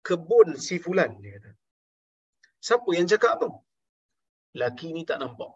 [0.00, 1.52] kebun si fulan dia kata.
[2.66, 3.50] Siapa yang cakap tu?
[4.56, 5.52] Laki ni tak nampak.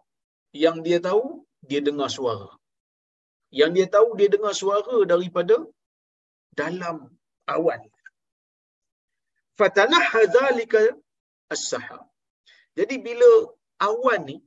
[0.53, 2.60] Yang dia tahu dia dengar suara
[3.59, 5.55] yang dia tahu dia dengar suara daripada
[6.61, 6.97] dalam
[7.55, 7.81] awan
[9.59, 10.81] fatanah hadzalika
[11.55, 12.03] as-sahab
[12.79, 13.31] jadi bila
[13.89, 14.37] awan ni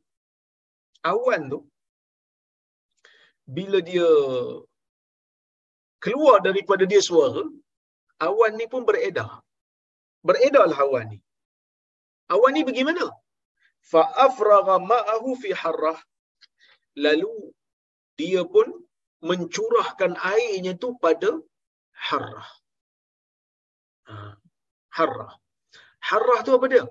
[1.12, 1.60] awan tu
[3.56, 4.08] bila dia
[6.04, 7.44] keluar daripada dia suara
[8.26, 9.30] awan ni pun beredar.
[10.28, 11.18] Beredarlah awan ni.
[12.34, 13.06] Awan ni bagaimana?
[13.90, 15.98] Fa afragha ma'ahu fi harrah.
[17.04, 17.34] Lalu
[18.20, 18.68] dia pun
[19.24, 21.40] mencurahkan airnya tu pada
[21.96, 22.50] harrah.
[24.04, 24.36] Ha,
[25.00, 25.32] harrah.
[26.04, 26.84] Harrah tu apa dia?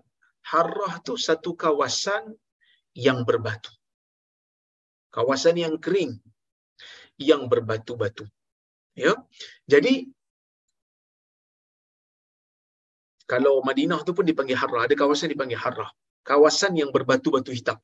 [0.50, 2.34] Harrah tu satu kawasan
[2.98, 3.69] yang berbatu.
[5.13, 6.17] Kawasan yang kering
[7.22, 8.26] yang berbatu-batu.
[8.98, 9.13] Ya?
[9.69, 10.10] Jadi
[13.30, 14.89] kalau Madinah tu pun dipanggil Harrah.
[14.89, 15.93] Ada kawasan dipanggil Harrah.
[16.26, 17.78] Kawasan yang berbatu-batu hitam.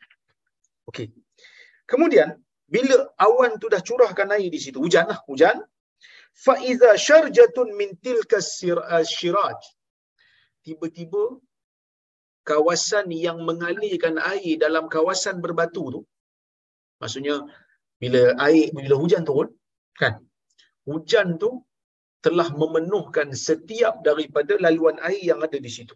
[0.89, 1.13] Okey.
[1.85, 2.33] Kemudian
[2.73, 5.57] bila awan tu dah curahkan air di situ hujan lah hujan
[6.45, 8.39] fa iza sharjatun min tilka
[9.15, 9.59] shiraj
[10.65, 11.23] tiba-tiba
[12.49, 16.01] kawasan yang mengalirkan air dalam kawasan berbatu tu
[17.01, 17.35] Maksudnya
[18.01, 19.49] bila air bila hujan turun
[20.01, 20.13] kan
[20.87, 21.63] hujan tu
[22.25, 25.95] telah memenuhkan setiap daripada laluan air yang ada di situ.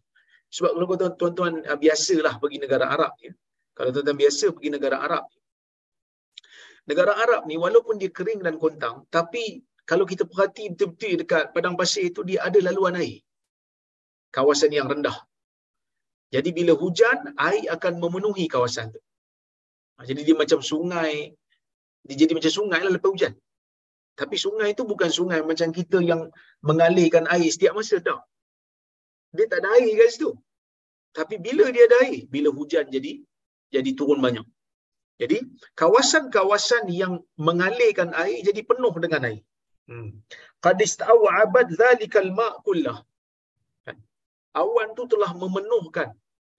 [0.56, 3.32] Sebab kalau tuan-tuan ah, biasalah pergi negara Arab ya.
[3.76, 5.26] Kalau tuan-tuan biasa pergi negara Arab.
[6.90, 9.44] Negara Arab ni walaupun dia kering dan kontang tapi
[9.90, 13.20] kalau kita perhati betul-betul dekat padang pasir itu dia ada laluan air.
[14.36, 15.18] Kawasan yang rendah.
[16.36, 17.18] Jadi bila hujan
[17.48, 19.02] air akan memenuhi kawasan tu.
[19.96, 21.14] Ha, jadi dia macam sungai.
[22.08, 23.34] Dia jadi macam sungai lah lepas hujan.
[24.20, 26.22] Tapi sungai itu bukan sungai macam kita yang
[26.68, 28.22] mengalirkan air setiap masa tak.
[29.36, 30.32] Dia tak ada air kat situ.
[31.18, 33.12] Tapi bila dia ada air, bila hujan jadi
[33.76, 34.46] jadi turun banyak.
[35.24, 35.38] Jadi
[35.82, 37.14] kawasan-kawasan yang
[37.48, 39.42] mengalirkan air jadi penuh dengan air.
[39.90, 40.10] Hmm.
[40.64, 42.98] Qad istaw'abat zalikal ma' kullah.
[43.86, 43.98] Kan?
[44.62, 46.10] Awan tu telah memenuhkan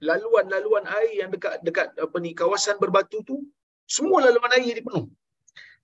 [0.08, 3.36] laluan-laluan air yang dekat dekat apa ni kawasan berbatu tu
[3.96, 5.06] semua laluan air dipenuh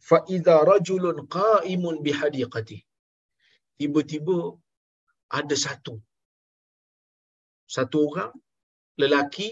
[0.09, 2.79] fa idza rajulun qa'imun bihadiqati
[3.79, 4.38] tiba-tiba
[5.38, 5.95] ada satu
[7.75, 8.33] satu orang
[9.03, 9.51] lelaki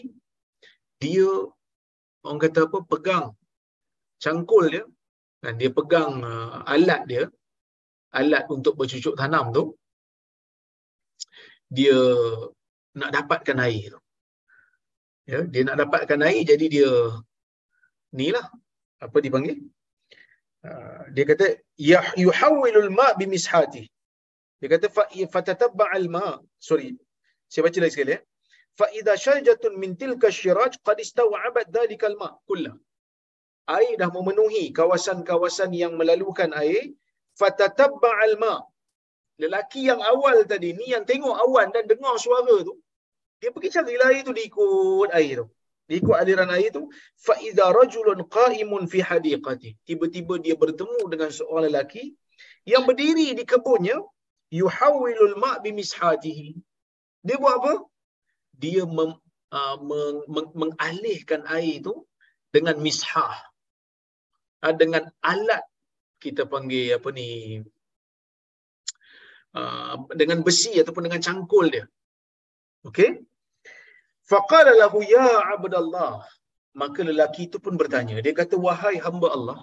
[1.03, 1.31] dia
[2.25, 2.79] orang kata apa?
[2.93, 3.27] Pegang
[4.23, 4.85] cangkul dia.
[5.43, 7.25] Dan dia pegang uh, alat dia.
[8.21, 9.65] Alat untuk bercucuk tanam tu.
[11.69, 11.99] Dia
[12.99, 14.01] nak dapatkan air tu.
[15.29, 16.91] Ya dia nak dapatkan air jadi dia
[18.19, 18.47] ni lah.
[19.05, 19.59] Apa dipanggil?
[20.65, 21.47] Uh, dia kata
[22.19, 23.87] yuhawilul ma bimishati
[24.59, 26.27] dia kata fa fatatabba al ma.
[26.59, 26.99] Sorry
[27.47, 28.21] saya baca lagi sekali ya
[28.79, 32.75] fa idza شجره min tilka syiraj qad استوعبت dhalikal ma kullah.
[33.77, 36.85] Air dah memenuhi kawasan-kawasan yang melalukan air
[37.41, 38.55] fatatabba'a al-ma.
[39.43, 42.75] Lelaki yang awal tadi ni yang tengok awan dan dengar suara tu
[43.41, 45.47] dia pergi cari lah air tu diikut air tu.
[45.91, 46.83] Diikut aliran air tu
[47.27, 49.71] fa idza rajulun qa'imun fi hadiqati.
[49.87, 52.05] Tiba-tiba dia bertemu dengan seorang lelaki
[52.73, 53.97] yang berdiri di kebunnya
[54.61, 56.49] yuhawwilul ma' bi mishatihi.
[57.27, 57.73] Dia buat apa?
[58.63, 59.11] Dia mem,
[59.59, 61.95] uh, meng, meng, mengalihkan air tu
[62.55, 63.37] dengan mishah.
[64.65, 65.63] Uh, dengan alat
[66.19, 67.63] kita panggil apa ni
[69.59, 71.85] uh, dengan besi ataupun dengan cangkul dia.
[72.89, 73.11] Okey?
[74.31, 76.27] Faqala lahu ya Abdullah.
[76.81, 78.23] Maka lelaki itu pun bertanya.
[78.25, 79.59] Dia kata, wahai hamba Allah,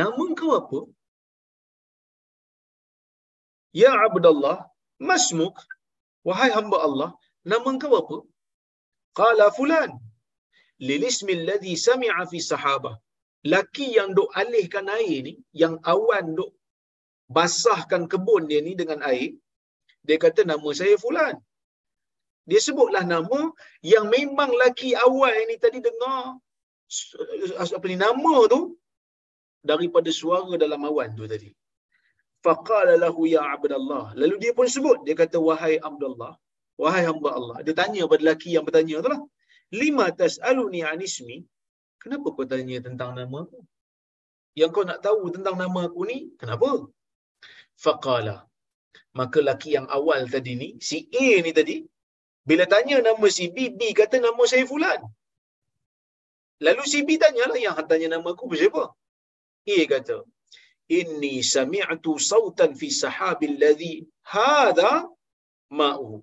[0.00, 0.80] nama kau apa?
[3.74, 4.58] Ya Abdullah,
[5.08, 5.56] masmuk.
[6.28, 7.10] Wahai hamba Allah,
[7.50, 8.18] nama kau apa?
[9.20, 9.90] Qala fulan.
[10.88, 12.94] Lilismi alladhi sami'a fi sahabah.
[13.52, 16.52] Laki yang duk alihkan air ni, yang awan duk
[17.36, 19.30] basahkan kebun dia ni dengan air,
[20.06, 21.34] dia kata nama saya fulan
[22.50, 23.40] Dia sebutlah nama
[23.92, 26.22] yang memang laki awal ini tadi dengar
[27.76, 28.60] apa ni nama tu
[29.70, 31.50] daripada suara dalam awan tu tadi.
[32.44, 34.04] Faqala lahu ya Abdullah.
[34.20, 36.32] Lalu dia pun sebut, dia kata wahai Abdullah,
[36.82, 37.56] wahai hamba Allah.
[37.66, 39.22] Dia tanya pada lelaki yang bertanya tu lah.
[39.80, 41.36] Lima tas'aluni an ismi?
[42.02, 43.60] Kenapa kau tanya tentang nama aku?
[44.60, 46.70] Yang kau nak tahu tentang nama aku ni, kenapa?
[47.84, 48.36] Faqala.
[49.18, 51.76] Maka lelaki yang awal tadi ni, si A ni tadi,
[52.48, 55.00] bila tanya nama si B, B kata nama saya Fulan.
[56.66, 58.84] Lalu si B tanyalah yang tanya nama aku siapa?
[59.76, 60.18] A kata,
[60.98, 63.94] Inni sami'tu sautan fi sahabil ladhi
[64.34, 64.92] hadha
[65.80, 66.18] ma'uhu.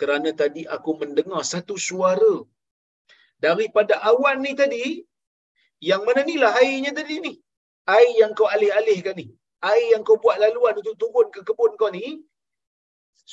[0.00, 2.34] Kerana tadi aku mendengar satu suara
[3.44, 4.84] daripada awan ni tadi,
[5.90, 7.32] yang mana ni lah airnya tadi ni.
[7.96, 9.26] Air yang kau alih-alihkan ni.
[9.70, 12.04] Air yang kau buat laluan untuk turun ke kebun kau ni,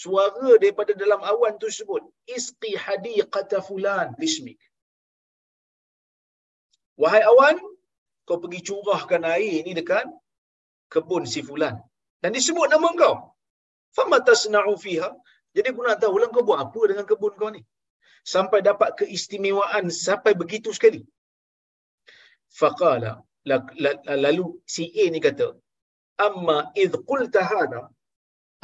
[0.03, 2.03] suara daripada dalam awan tu sebut,
[2.37, 4.59] Isqi hadiqata fulan bismik.
[7.01, 7.57] Wahai awan,
[8.27, 10.07] kau pergi curahkan air ni dekat
[10.93, 11.75] kebun si fulan.
[12.21, 13.15] Dan disebut nama kau.
[13.97, 15.09] Fama tasna'u fiha.
[15.57, 17.61] Jadi aku nak tahu lah kau buat apa dengan kebun kau ni.
[18.33, 21.01] Sampai dapat keistimewaan sampai begitu sekali.
[22.59, 23.13] Faqala.
[24.25, 25.47] Lalu si A ni kata,
[26.27, 27.81] Amma idh qulta hada.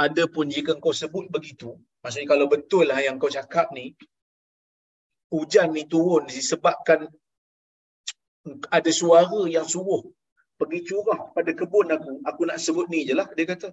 [0.06, 1.70] Adapun jika kau sebut begitu,
[2.02, 3.86] maksudnya kalau betul lah yang kau cakap ni,
[5.34, 7.00] hujan ni turun disebabkan
[8.78, 10.04] ada suara yang suruh
[10.60, 13.70] pergi curah pada kebun aku aku nak sebut ni je lah dia kata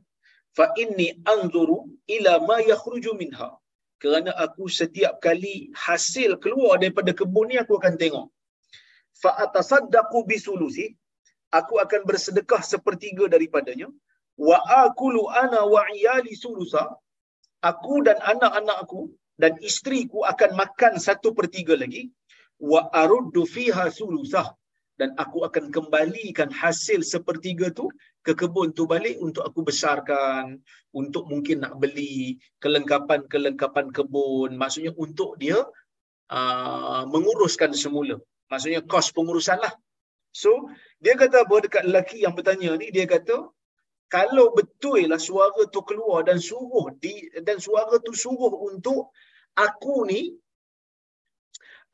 [0.57, 1.79] fa inni anzuru
[2.17, 3.49] ila ma yakhruju minha.
[4.03, 8.27] Kerana aku setiap kali hasil keluar daripada kebun ni aku akan tengok.
[9.23, 10.87] Fa atasaddaqu bisulusi
[11.59, 13.89] aku akan bersedekah sepertiga daripadanya.
[14.49, 16.85] Wa akulu ana wa iyali sulusa.
[17.71, 19.01] Aku dan anak-anak aku
[19.43, 22.03] dan isteriku akan makan satu pertiga lagi.
[22.71, 24.49] Wa aruddu fiha sulusah
[25.01, 27.87] dan aku akan kembalikan hasil sepertiga tu
[28.21, 30.61] ke kebun tu balik untuk aku besarkan
[30.93, 34.57] untuk mungkin nak beli kelengkapan-kelengkapan kebun.
[34.61, 35.59] Maksudnya untuk dia
[36.29, 38.21] uh, menguruskan semula.
[38.53, 39.73] Maksudnya kos pengurusan lah.
[40.31, 40.69] So
[41.03, 43.51] dia kata apa dekat lelaki yang bertanya ni dia kata
[44.11, 49.11] kalau betul lah suara tu keluar dan suruh di dan suara tu suruh untuk
[49.55, 50.35] aku ni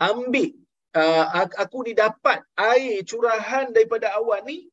[0.01, 0.53] ambil
[0.97, 4.69] uh, aku ni dapat air curahan daripada awan ni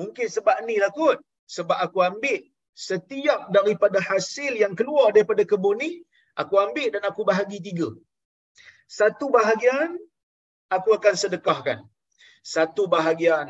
[0.00, 1.18] mungkin sebab ni lah kot.
[1.56, 2.40] Sebab aku ambil
[2.88, 5.90] setiap daripada hasil yang keluar daripada kebun ni
[6.42, 7.88] aku ambil dan aku bahagi tiga.
[8.98, 9.98] Satu bahagian
[10.76, 11.78] aku akan sedekahkan.
[12.54, 13.48] Satu bahagian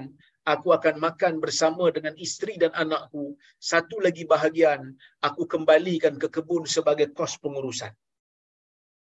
[0.53, 3.25] aku akan makan bersama dengan isteri dan anakku.
[3.71, 4.81] Satu lagi bahagian
[5.29, 7.93] aku kembalikan ke kebun sebagai kos pengurusan.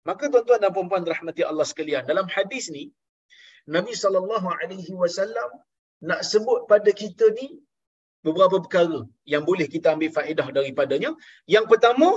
[0.07, 2.83] Maka tuan-tuan dan puan-puan rahmati Allah sekalian, dalam hadis ni
[3.67, 5.49] Nabi sallallahu alaihi wasallam
[6.03, 7.57] nak sebut pada kita ni
[8.25, 8.99] beberapa perkara
[9.33, 11.11] yang boleh kita ambil faedah daripadanya.
[11.49, 12.09] Yang pertama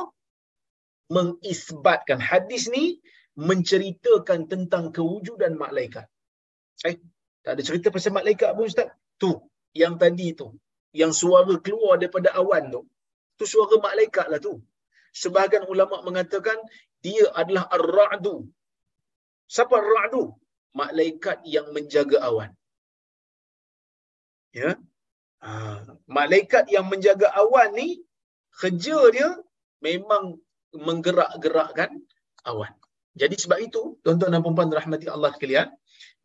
[1.11, 3.01] mengisbatkan hadis ni
[3.35, 6.07] menceritakan tentang kewujudan malaikat.
[6.85, 6.97] Eh,
[7.45, 8.89] tak ada cerita pasal malaikat pun ustaz.
[9.21, 9.33] Tu,
[9.77, 10.49] yang tadi tu,
[11.01, 12.83] yang suara keluar daripada awan tu.
[13.39, 14.61] Tu suara malaikat lah tu.
[15.11, 16.59] Sebahagian ulama mengatakan
[17.03, 18.47] dia adalah ar-ra'du.
[19.51, 20.37] Siapa ar-ra'du?
[20.77, 22.51] Malaikat yang menjaga awan.
[24.51, 24.71] Ya.
[25.41, 25.51] Ha.
[26.05, 28.05] malaikat yang menjaga awan ni
[28.61, 29.31] kerja dia
[29.81, 30.37] memang
[30.77, 31.91] menggerak-gerakkan
[32.45, 32.73] awan.
[33.21, 35.69] Jadi sebab itu, tuan-tuan dan puan-puan rahmati Allah sekalian,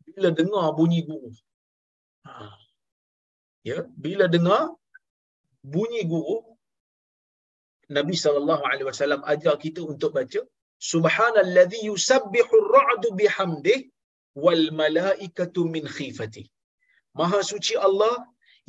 [0.06, 1.32] bila dengar bunyi guru.
[2.28, 2.52] Ha.
[3.66, 4.76] Ya, bila dengar
[5.64, 6.38] bunyi guru,
[7.90, 10.42] Nabi sallallahu alaihi wasallam ajar kita untuk baca
[10.76, 13.88] Subhanallazi yusabbihu ar-ra'du bihamdih
[14.44, 16.44] wal malaikatu min khifati.
[17.18, 18.14] Maha suci Allah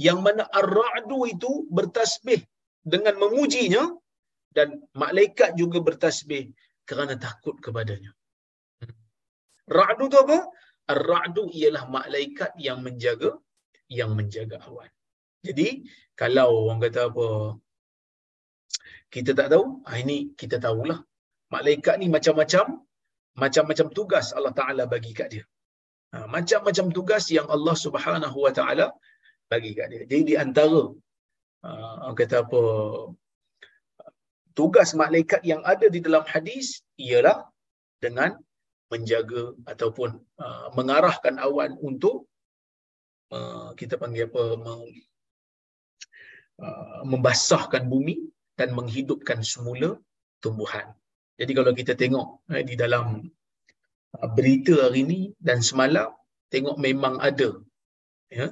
[0.05, 2.41] yang mana ar-ra'du itu bertasbih
[2.93, 3.83] dengan memujinya
[4.57, 4.67] dan
[5.03, 6.43] malaikat juga bertasbih
[6.89, 8.11] kerana takut kepadanya.
[9.77, 10.37] Ra'du tu apa?
[10.93, 13.31] Ar-ra'du ialah malaikat yang menjaga
[13.99, 14.91] yang menjaga awan.
[15.47, 15.67] Jadi
[16.21, 17.27] kalau orang kata apa
[19.15, 20.99] kita tak tahu, ah ini kita tahulah
[21.55, 22.65] malaikat ni macam-macam
[23.43, 25.45] macam-macam tugas Allah Taala bagi kat dia.
[26.13, 28.87] Ha, macam-macam tugas yang Allah Subhanahu Wa Taala
[29.51, 30.03] bagi kat dia.
[30.07, 30.81] Jadi di antara
[31.67, 32.61] uh, kata apa
[34.57, 37.37] tugas malaikat yang ada di dalam hadis ialah
[38.03, 38.31] dengan
[38.91, 42.27] menjaga ataupun uh, mengarahkan awan untuk
[43.35, 44.83] uh, kita panggil apa meng,
[46.63, 48.15] uh, membasahkan bumi
[48.59, 49.99] dan menghidupkan semula
[50.43, 50.87] tumbuhan.
[51.37, 53.21] Jadi kalau kita tengok eh, di dalam
[54.37, 56.09] berita hari ini dan semalam,
[56.53, 57.49] tengok memang ada.
[58.27, 58.51] Ya,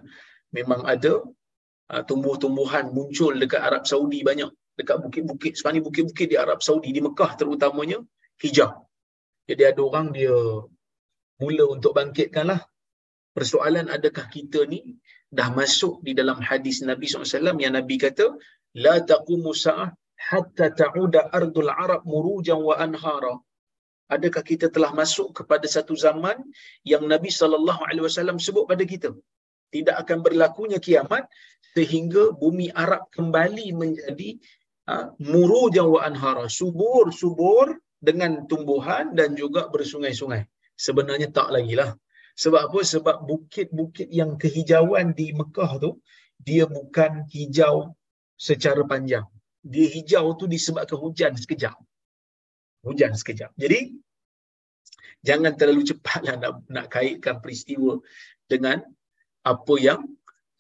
[0.56, 1.14] memang ada
[1.92, 4.52] uh, tumbuh-tumbuhan muncul dekat Arab Saudi banyak.
[4.76, 8.00] Dekat bukit-bukit, sepanjang bukit-bukit di Arab Saudi, di Mekah terutamanya,
[8.44, 8.72] hijau.
[9.48, 10.36] Jadi ada orang dia
[11.40, 12.62] mula untuk bangkitkan lah.
[13.36, 14.96] Persoalan adakah kita ni
[15.32, 18.36] dah masuk di dalam hadis Nabi SAW yang Nabi kata,
[18.76, 19.92] La taqumu sa'ah
[20.30, 23.36] hatta ta'uda ardul Arab murujan wa anhara.
[24.06, 26.38] Adakah kita telah masuk kepada satu zaman
[26.86, 29.10] yang Nabi sallallahu alaihi wasallam sebut pada kita?
[29.74, 31.26] Tidak akan berlakunya kiamat
[31.74, 34.30] sehingga bumi Arab kembali menjadi
[34.88, 40.46] ha, murujan wa anhara, subur-subur dengan tumbuhan dan juga bersungai-sungai.
[40.78, 41.98] Sebenarnya tak lagi lah.
[42.38, 42.80] Sebab apa?
[42.94, 45.92] Sebab bukit-bukit yang kehijauan di Mekah tu,
[46.38, 47.96] dia bukan hijau
[48.38, 49.26] secara panjang
[49.66, 51.74] dia hijau tu disebabkan hujan sekejap.
[52.86, 53.52] Hujan sekejap.
[53.58, 53.98] Jadi,
[55.26, 57.98] jangan terlalu cepatlah nak, nak kaitkan peristiwa
[58.46, 58.86] dengan
[59.42, 60.06] apa yang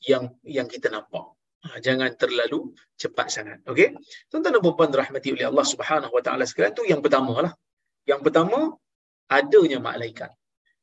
[0.05, 1.26] yang yang kita nampak.
[1.65, 3.57] Ha, jangan terlalu cepat sangat.
[3.65, 3.97] Okey?
[4.30, 7.53] Tuan-tuan dan puan rahmati oleh Allah Subhanahu Wa Taala sekalian tu yang pertama lah.
[8.05, 8.78] Yang pertama
[9.26, 10.30] adanya malaikat.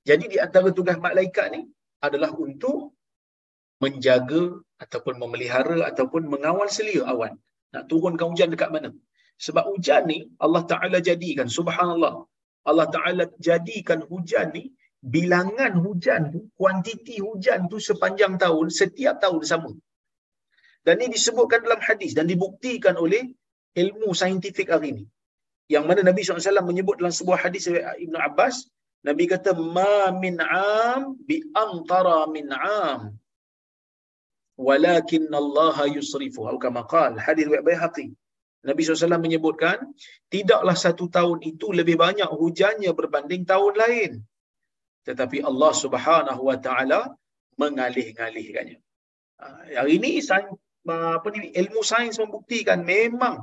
[0.02, 1.70] Jadi di antara tugas malaikat ni
[2.02, 2.98] adalah untuk
[3.78, 7.38] menjaga ataupun memelihara ataupun mengawal selia awan
[7.70, 8.90] nak turunkan hujan dekat mana.
[9.46, 12.14] Sebab hujan ni Allah Ta'ala jadikan, subhanallah.
[12.70, 14.70] Allah Ta'ala jadikan hujan ni,
[15.02, 19.70] bilangan hujan tu, kuantiti hujan tu sepanjang tahun, setiap tahun sama.
[20.86, 23.22] Dan ini disebutkan dalam hadis dan dibuktikan oleh
[23.82, 25.04] ilmu saintifik hari ini.
[25.70, 28.66] Yang mana Nabi SAW menyebut dalam sebuah hadis Ibn Abbas,
[29.02, 33.18] Nabi kata, Ma min am bi antara min am
[34.58, 38.12] walakin Allah yusrifu atau kama qal hadis Baihaqi
[38.68, 39.78] Nabi SAW menyebutkan
[40.34, 44.12] tidaklah satu tahun itu lebih banyak hujannya berbanding tahun lain.
[45.06, 47.00] Tetapi Allah Subhanahu wa taala
[47.58, 48.78] mengalih-alihkannya
[49.42, 49.46] ha,
[49.78, 50.10] hari ini
[50.88, 53.36] apa ni ilmu sains membuktikan memang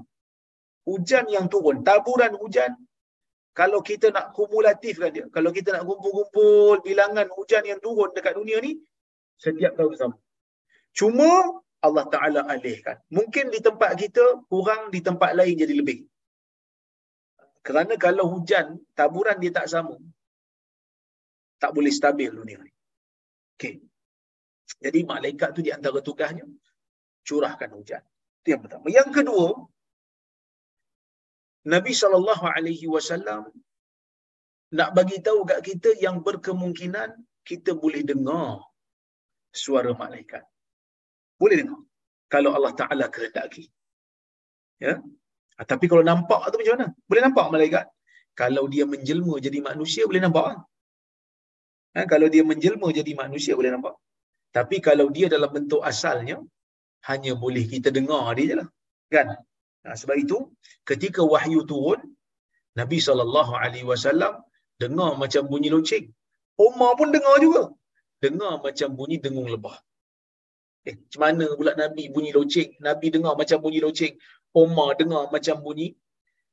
[0.89, 2.71] hujan yang turun taburan hujan
[3.59, 8.57] kalau kita nak kumulatifkan dia kalau kita nak kumpul-kumpul bilangan hujan yang turun dekat dunia
[8.65, 8.71] ni
[9.39, 10.15] setiap tahun sama.
[10.91, 11.31] Cuma
[11.87, 12.97] Allah Ta'ala alihkan.
[13.17, 15.99] Mungkin di tempat kita kurang, di tempat lain jadi lebih.
[17.67, 18.67] Kerana kalau hujan,
[18.99, 19.95] taburan dia tak sama.
[21.61, 22.73] Tak boleh stabil dunia ni.
[23.55, 23.75] Okay.
[24.83, 26.45] Jadi malaikat tu di antara tugasnya,
[27.27, 28.03] curahkan hujan.
[28.39, 28.85] Itu yang pertama.
[28.87, 29.47] Yang kedua,
[31.73, 33.51] Nabi SAW
[34.77, 37.09] nak bagi tahu kat kita yang berkemungkinan
[37.49, 38.63] kita boleh dengar
[39.61, 40.43] suara malaikat.
[41.41, 41.79] Boleh dengar.
[42.33, 43.63] Kalau Allah Ta'ala kehendaki.
[44.85, 44.93] Ya.
[45.57, 46.87] Ha, tapi kalau nampak tu macam mana?
[47.09, 47.85] Boleh nampak malaikat?
[48.41, 50.45] Kalau dia menjelma jadi manusia, boleh nampak.
[51.95, 53.95] Ha, kalau dia menjelma jadi manusia, boleh nampak.
[54.57, 56.37] Tapi kalau dia dalam bentuk asalnya,
[57.09, 58.69] hanya boleh kita dengar dia je lah.
[59.13, 59.27] Kan?
[59.83, 60.37] Ha, sebab itu,
[60.89, 61.99] ketika wahyu turun,
[62.79, 64.35] Nabi SAW
[64.81, 66.07] dengar macam bunyi loceng.
[66.67, 67.63] Umar pun dengar juga.
[68.23, 69.75] Dengar macam bunyi dengung lebah.
[70.89, 72.69] Eh, macam mana pula Nabi bunyi loceng?
[72.81, 74.13] Nabi dengar macam bunyi loceng.
[74.61, 75.93] Omar dengar macam bunyi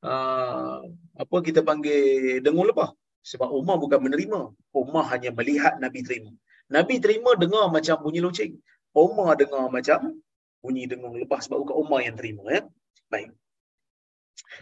[0.05, 0.85] uh,
[1.17, 2.93] apa kita panggil dengung lebah.
[3.25, 4.41] Sebab Umar bukan menerima.
[4.77, 6.31] Umar hanya melihat Nabi terima.
[6.69, 8.53] Nabi terima dengar macam bunyi loceng.
[8.93, 10.21] Umar dengar macam
[10.61, 12.45] bunyi dengung lebah sebab bukan Umar yang terima.
[12.53, 12.63] Ya?
[13.09, 13.33] Baik.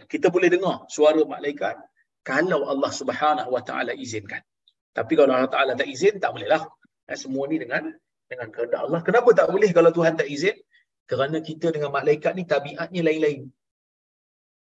[0.07, 1.75] Kita boleh dengar suara malaikat
[2.25, 4.41] kalau Allah Subhanahu Wa Taala izinkan.
[4.95, 6.63] Tapi kalau Allah Taala tak izin, tak bolehlah.
[7.05, 7.91] Ya, semua ni dengan
[8.31, 9.01] dengan kehendak Allah.
[9.07, 10.57] Kenapa tak boleh kalau Tuhan tak izin?
[11.09, 13.41] Kerana kita dengan malaikat ni tabiatnya lain-lain.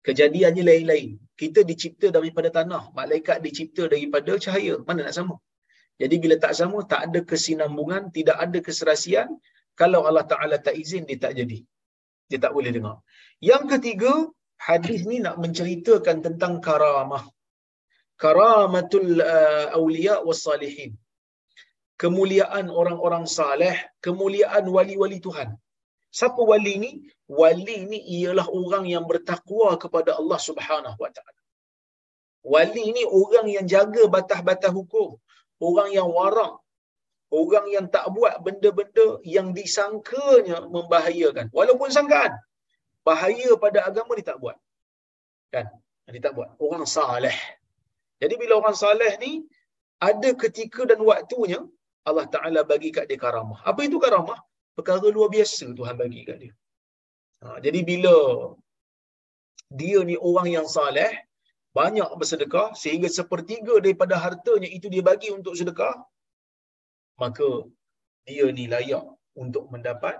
[0.06, 1.08] Kejadiannya lain-lain.
[1.40, 2.82] Kita dicipta daripada tanah.
[3.00, 4.74] Malaikat dicipta daripada cahaya.
[4.88, 5.36] Mana nak sama?
[6.00, 9.28] Jadi bila tak sama, tak ada kesinambungan, tidak ada keserasian.
[9.80, 11.58] Kalau Allah Ta'ala tak izin, dia tak jadi.
[12.32, 12.96] Dia tak boleh dengar.
[13.50, 14.12] Yang ketiga,
[14.68, 17.24] hadis ni nak menceritakan tentang karamah.
[18.24, 20.96] Karamatul uh, awliya was salihin
[22.02, 23.76] kemuliaan orang-orang saleh,
[24.06, 25.48] kemuliaan wali-wali Tuhan.
[26.18, 26.90] Siapa wali ni?
[27.40, 31.40] Wali ni ialah orang yang bertakwa kepada Allah Subhanahu Wa Taala.
[32.52, 35.08] Wali ni orang yang jaga batas-batas hukum,
[35.68, 36.54] orang yang warak,
[37.40, 41.46] orang yang tak buat benda-benda yang disangkanya membahayakan.
[41.58, 42.32] Walaupun sangkaan,
[43.06, 44.56] bahaya pada agama ni tak buat.
[45.54, 45.68] Kan?
[46.14, 46.48] Dia tak buat.
[46.64, 47.38] Orang saleh.
[48.22, 49.32] Jadi bila orang saleh ni
[50.08, 51.60] ada ketika dan waktunya
[52.08, 53.60] Allah Ta'ala bagi kat dia karamah.
[53.70, 54.38] Apa itu karamah?
[54.76, 56.52] Perkara luar biasa Tuhan bagi kat dia.
[57.42, 58.16] Ha, jadi bila
[59.80, 61.12] dia ni orang yang saleh,
[61.78, 65.94] banyak bersedekah sehingga sepertiga daripada hartanya itu dia bagi untuk sedekah
[67.22, 67.48] maka
[68.26, 69.06] dia ni layak
[69.42, 70.16] untuk mendapat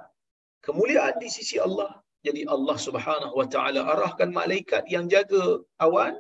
[0.66, 1.90] kemuliaan di sisi Allah
[2.26, 5.44] jadi Allah Subhanahu wa taala arahkan malaikat yang jaga
[5.86, 6.14] awan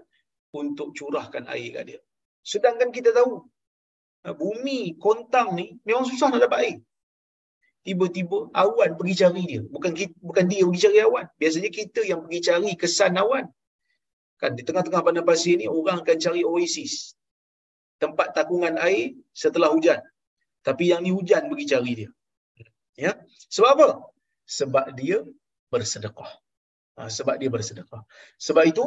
[0.60, 2.00] untuk curahkan air kat dia
[2.52, 3.46] sedangkan kita tahu
[4.24, 6.78] bumi kontang ni memang susah nak dapat air.
[7.80, 9.62] Tiba-tiba awan pergi cari dia.
[9.64, 11.26] Bukan kita, bukan dia pergi cari awan.
[11.40, 13.48] Biasanya kita yang pergi cari kesan awan.
[14.36, 17.16] Kan di tengah-tengah padang pasir ni orang akan cari oasis.
[17.96, 20.00] Tempat takungan air setelah hujan.
[20.60, 22.10] Tapi yang ni hujan pergi cari dia.
[23.00, 23.12] Ya?
[23.48, 23.88] Sebab apa?
[24.44, 25.24] Sebab dia
[25.72, 26.30] bersedekah.
[27.00, 28.04] Ha, sebab dia bersedekah.
[28.36, 28.84] Sebab itu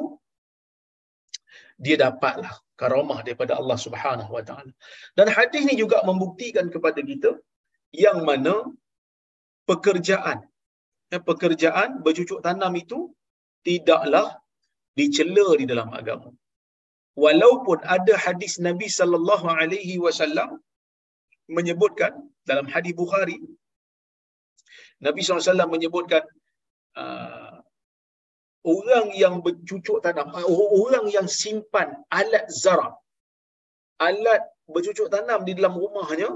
[1.86, 4.72] dia dapatlah karamah daripada Allah Subhanahu Wa Taala.
[5.18, 7.32] Dan hadis ni juga membuktikan kepada kita
[8.06, 8.54] yang mana
[9.70, 10.40] pekerjaan
[11.14, 13.00] ya, pekerjaan bercucuk tanam itu
[13.68, 14.28] tidaklah
[14.98, 16.30] dicela di dalam agama.
[17.24, 20.58] Walaupun ada hadis Nabi sallallahu alaihi wasallam
[21.58, 22.14] menyebutkan
[22.50, 23.38] dalam hadis Bukhari
[25.06, 26.24] Nabi SAW menyebutkan
[27.02, 27.43] uh,
[28.64, 30.28] orang yang bercucuk tanam,
[30.84, 31.90] orang yang simpan
[32.20, 32.90] alat zara,
[34.08, 34.42] alat
[34.74, 36.30] bercucuk tanam di dalam rumahnya,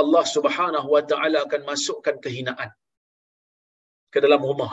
[0.00, 2.70] Allah Subhanahu Wa Taala akan masukkan kehinaan
[4.12, 4.72] ke dalam rumah.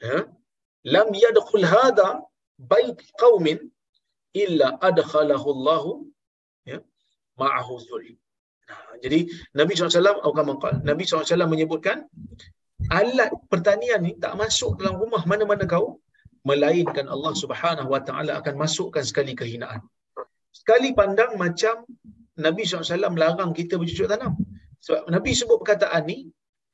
[0.00, 0.18] Ya?
[0.94, 2.08] Lam yadkhul hada
[2.72, 3.58] bait qaumin
[4.44, 5.84] illa adkhalahu Allah
[6.72, 6.78] ya
[7.40, 8.16] ma'ahu zulm.
[9.04, 9.18] Jadi
[9.58, 10.22] Nabi SAW,
[10.90, 12.06] Nabi SAW menyebutkan
[12.98, 15.86] alat pertanian ni tak masuk dalam rumah mana-mana kau
[16.48, 19.80] melainkan Allah Subhanahu Wa Taala akan masukkan sekali kehinaan.
[20.58, 21.74] Sekali pandang macam
[22.46, 24.32] Nabi SAW melarang kita bercucuk tanam.
[24.84, 26.18] Sebab Nabi sebut perkataan ni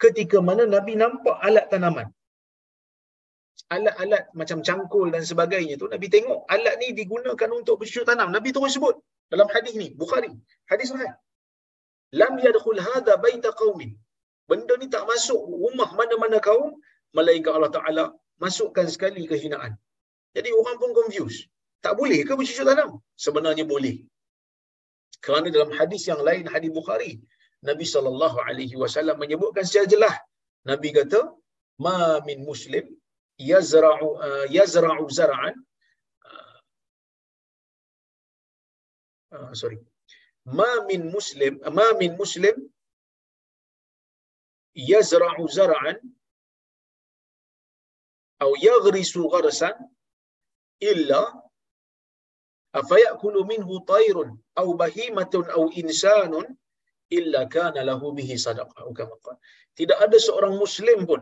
[0.04, 2.08] ketika mana Nabi nampak alat tanaman.
[3.74, 8.30] Alat-alat macam cangkul dan sebagainya tu Nabi tengok alat ni digunakan untuk bercucuk tanam.
[8.36, 8.94] Nabi terus sebut
[9.32, 10.30] dalam hadis ni, Bukhari.
[10.70, 11.12] Hadis sahih
[12.20, 13.90] lam yadkhul hadha baita qaumin
[14.50, 16.70] benda ni tak masuk rumah mana-mana kaum
[17.16, 18.04] melainkan Allah Taala
[18.44, 19.72] masukkan sekali kehinaan.
[20.36, 21.38] Jadi orang pun confuse
[21.84, 22.90] tak boleh ke bercucuk tanam?
[23.24, 23.96] Sebenarnya boleh.
[25.24, 27.12] Kerana dalam hadis yang lain hadis Bukhari
[27.68, 30.16] Nabi sallallahu alaihi wasallam menyebutkan secara jelas.
[30.70, 31.20] Nabi kata
[31.86, 32.84] ma min muslim
[33.50, 35.54] yazra'u uh, yazra'u zar'an.
[39.34, 39.78] Uh, sorry.
[40.58, 42.56] Ma min muslim ma min muslim
[44.76, 45.96] yazra'u zar'an
[48.36, 49.76] atau yaghrisu gharsan
[50.90, 51.22] illa
[52.80, 56.46] afayakulu minhu tayrun aw bahimatun aw insanun
[57.18, 59.36] illa kana lahu bihi sadaqah
[59.78, 61.20] tidak ada seorang muslim pun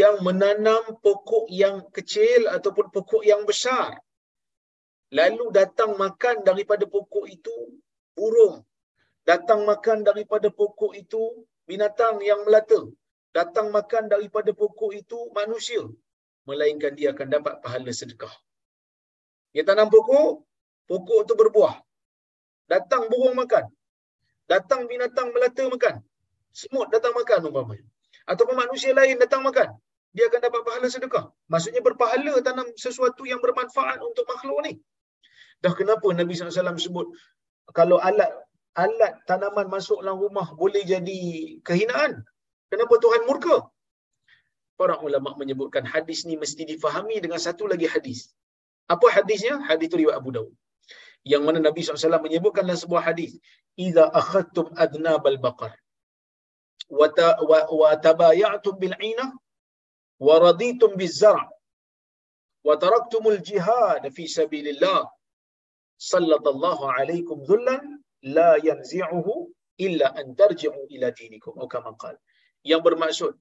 [0.00, 3.90] yang menanam pokok yang kecil ataupun pokok yang besar
[5.18, 7.56] lalu datang makan daripada pokok itu
[8.16, 8.56] burung
[9.30, 11.22] datang makan daripada pokok itu
[11.70, 12.80] binatang yang melata.
[13.38, 15.82] Datang makan daripada pokok itu manusia
[16.48, 18.34] melainkan dia akan dapat pahala sedekah.
[19.54, 20.42] Dia tanam pokok
[20.90, 21.76] pokok itu berbuah.
[22.72, 23.64] Datang burung makan.
[24.50, 25.94] Datang binatang melata makan.
[26.60, 27.86] Semut datang makan umpamanya.
[28.26, 29.70] Ataupun manusia lain datang makan.
[30.10, 31.24] Dia akan dapat pahala sedekah.
[31.52, 34.72] Maksudnya berpahala tanam sesuatu yang bermanfaat untuk makhluk ni.
[35.62, 37.06] Dah kenapa Nabi SAW sebut
[37.78, 38.30] kalau alat
[38.74, 41.18] alat tanaman masuk dalam rumah boleh jadi
[41.66, 42.22] kehinaan.
[42.70, 43.56] Kenapa Tuhan murka?
[44.78, 48.32] Para ulama menyebutkan hadis ni mesti difahami dengan satu lagi hadis.
[48.88, 49.60] Apa hadisnya?
[49.68, 50.54] Hadis itu riwayat Abu Dawud.
[51.26, 53.36] Yang mana Nabi SAW menyebutkan dalam sebuah hadis,
[53.76, 55.76] "Idza akhadtum adnabal baqar
[56.88, 59.30] wa tabaya'tum bil 'inah
[60.26, 61.44] wa raditum biz zar'
[62.66, 65.00] wa taraktumul jihad fi sabilillah
[66.12, 69.34] sallallahu alaikum dhullan la yanzi'uhu
[69.86, 71.56] illa an tarji'u ila dinikum.
[71.56, 72.16] Atau kama qal.
[72.70, 73.32] Yang bermaksud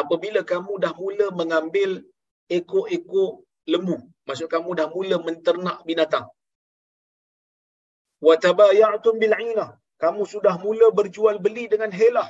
[0.00, 2.04] apabila kamu dah mula mengambil
[2.50, 3.42] ekor-ekor
[3.72, 3.96] lembu
[4.26, 6.26] maksud kamu dah mula menternak binatang.
[8.26, 9.66] Wa tabaya'tum bil 'ina.
[10.02, 12.28] Kamu sudah mula berjual beli dengan helah.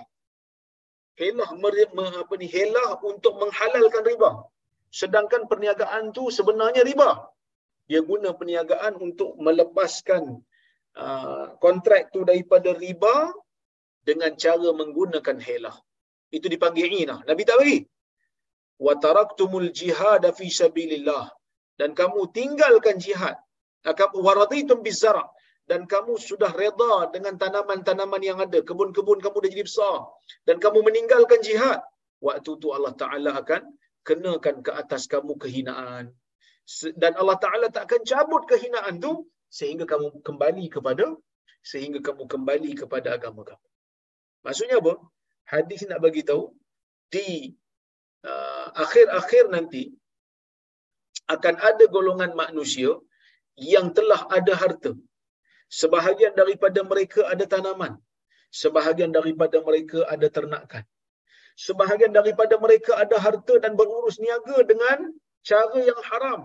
[1.20, 1.50] Helah
[2.22, 4.30] apa ni helah untuk menghalalkan riba.
[5.00, 7.10] Sedangkan perniagaan tu sebenarnya riba.
[7.90, 10.42] Dia guna perniagaan untuk melepaskan
[11.64, 13.30] kontrak tu daripada riba
[14.08, 15.76] dengan cara menggunakan helah.
[16.36, 17.16] Itu dipanggil ina.
[17.30, 17.78] Nabi tak bagi.
[18.86, 21.26] Wa taraktumul jihad fi sabilillah.
[21.80, 23.36] Dan kamu tinggalkan jihad.
[24.26, 25.24] Wa raditum bizara.
[25.70, 28.58] Dan kamu sudah reda dengan tanaman-tanaman yang ada.
[28.68, 29.96] Kebun-kebun kamu dah jadi besar.
[30.46, 31.80] Dan kamu meninggalkan jihad.
[32.20, 33.62] Waktu tu Allah Ta'ala akan
[34.08, 36.04] kenakan ke atas kamu kehinaan
[37.02, 39.12] dan Allah Taala tak akan cabut kehinaan tu
[39.58, 41.06] sehingga kamu kembali kepada
[41.70, 43.68] sehingga kamu kembali kepada agama kamu.
[44.46, 44.94] Maksudnya apa?
[45.52, 46.44] Hadis nak bagi tahu
[47.14, 47.28] di
[48.30, 49.82] uh, akhir-akhir nanti
[51.34, 52.90] akan ada golongan manusia
[53.72, 54.92] yang telah ada harta.
[55.80, 57.92] Sebahagian daripada mereka ada tanaman.
[58.62, 60.84] Sebahagian daripada mereka ada ternakan.
[61.66, 64.98] Sebahagian daripada mereka ada harta dan berurus niaga dengan
[65.50, 66.40] cara yang haram.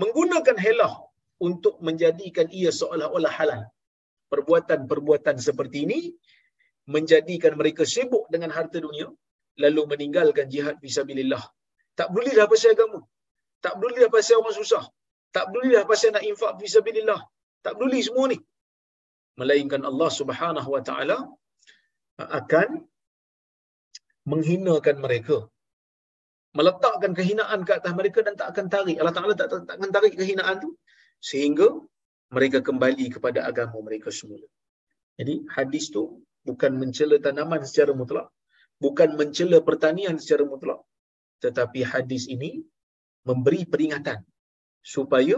[0.00, 0.94] Menggunakan helah
[1.48, 3.62] untuk menjadikan ia seolah-olah halal.
[4.32, 6.00] Perbuatan-perbuatan seperti ini
[6.94, 9.06] menjadikan mereka sibuk dengan harta dunia
[9.64, 11.42] lalu meninggalkan jihad fisabilillah.
[11.98, 13.00] Tak peduli pasal agama.
[13.64, 14.84] Tak peduli pasal orang susah.
[15.34, 17.20] Tak peduli pasal nak infak fisabilillah.
[17.64, 18.38] Tak peduli semua ni.
[19.40, 21.18] Melainkan Allah Subhanahu wa taala
[22.40, 22.68] akan
[24.32, 25.36] menghinakan mereka.
[26.58, 28.96] Meletakkan kehinaan ke atas mereka dan tak akan tarik.
[29.00, 30.70] Allah Ta'ala tak, tak, tak akan tarik kehinaan tu
[31.20, 31.68] sehingga
[32.32, 34.46] mereka kembali kepada agama mereka semula.
[35.20, 38.32] Jadi hadis tu bukan mencela tanaman secara mutlak,
[38.80, 40.80] bukan mencela pertanian secara mutlak,
[41.44, 42.64] tetapi hadis ini
[43.28, 44.24] memberi peringatan
[44.80, 45.36] supaya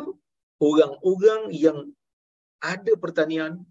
[0.62, 1.90] orang-orang yang
[2.62, 3.66] ada pertanian,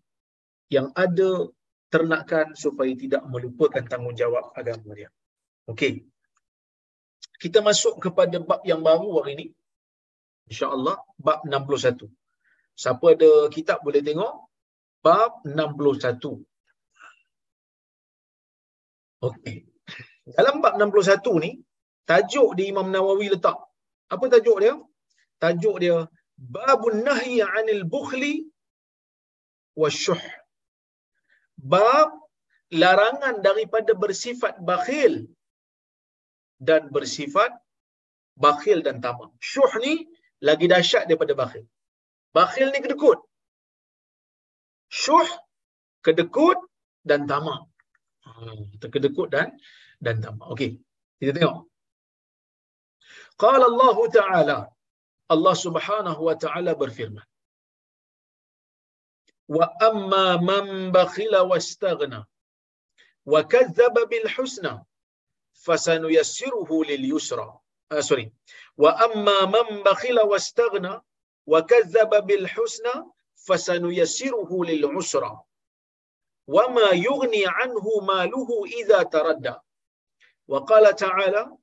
[0.67, 1.47] yang ada
[1.91, 5.07] ternakan supaya tidak melupakan tanggungjawab agama dia.
[5.67, 6.03] Okey.
[7.39, 9.47] Kita masuk kepada bab yang baru hari ini.
[10.49, 12.09] Insya-Allah bab 61.
[12.81, 14.33] Siapa ada kitab boleh tengok
[15.05, 16.41] bab 61.
[19.27, 19.57] Okey.
[20.37, 21.51] Dalam bab 61 ni,
[22.09, 23.57] tajuk di Imam Nawawi letak.
[24.13, 24.73] Apa tajuk dia?
[25.41, 25.97] Tajuk dia
[26.41, 28.33] Babun Nahyi 'anil Bukhli
[29.81, 30.21] wasyuh.
[31.71, 32.09] Bab
[32.73, 35.13] larangan daripada bersifat bakhil
[36.57, 37.53] dan bersifat
[38.43, 39.29] bakhil dan tamak.
[39.37, 39.93] Syuh ni
[40.47, 41.65] lagi dahsyat daripada bakhil.
[42.37, 43.19] Bakhil ni kedekut.
[45.01, 45.29] Syuh
[46.05, 46.59] kedekut
[47.09, 47.61] dan tamak.
[48.25, 49.47] Hmm, terkedekut dan
[50.05, 50.47] dan tamak.
[50.53, 50.71] Okey.
[51.19, 51.57] Kita tengok.
[53.41, 54.57] Qala Allah Ta'ala
[55.33, 57.25] Allah Subhanahu wa taala berfirman
[59.55, 60.65] Wa amma man
[60.97, 62.19] bakhila wastaghna
[63.33, 64.73] wa kadzdzaba bil husna
[65.65, 67.47] fasanuyassiruhu lil yusra.
[67.91, 68.25] Uh, sorry.
[68.77, 71.01] واما من بخل واستغنى
[71.47, 72.95] وكذب بالحسنى
[73.35, 75.33] فسنيسره للعسرى
[76.47, 79.55] وما يغني عنه ماله اذا تردى
[80.47, 81.57] وقال تعالى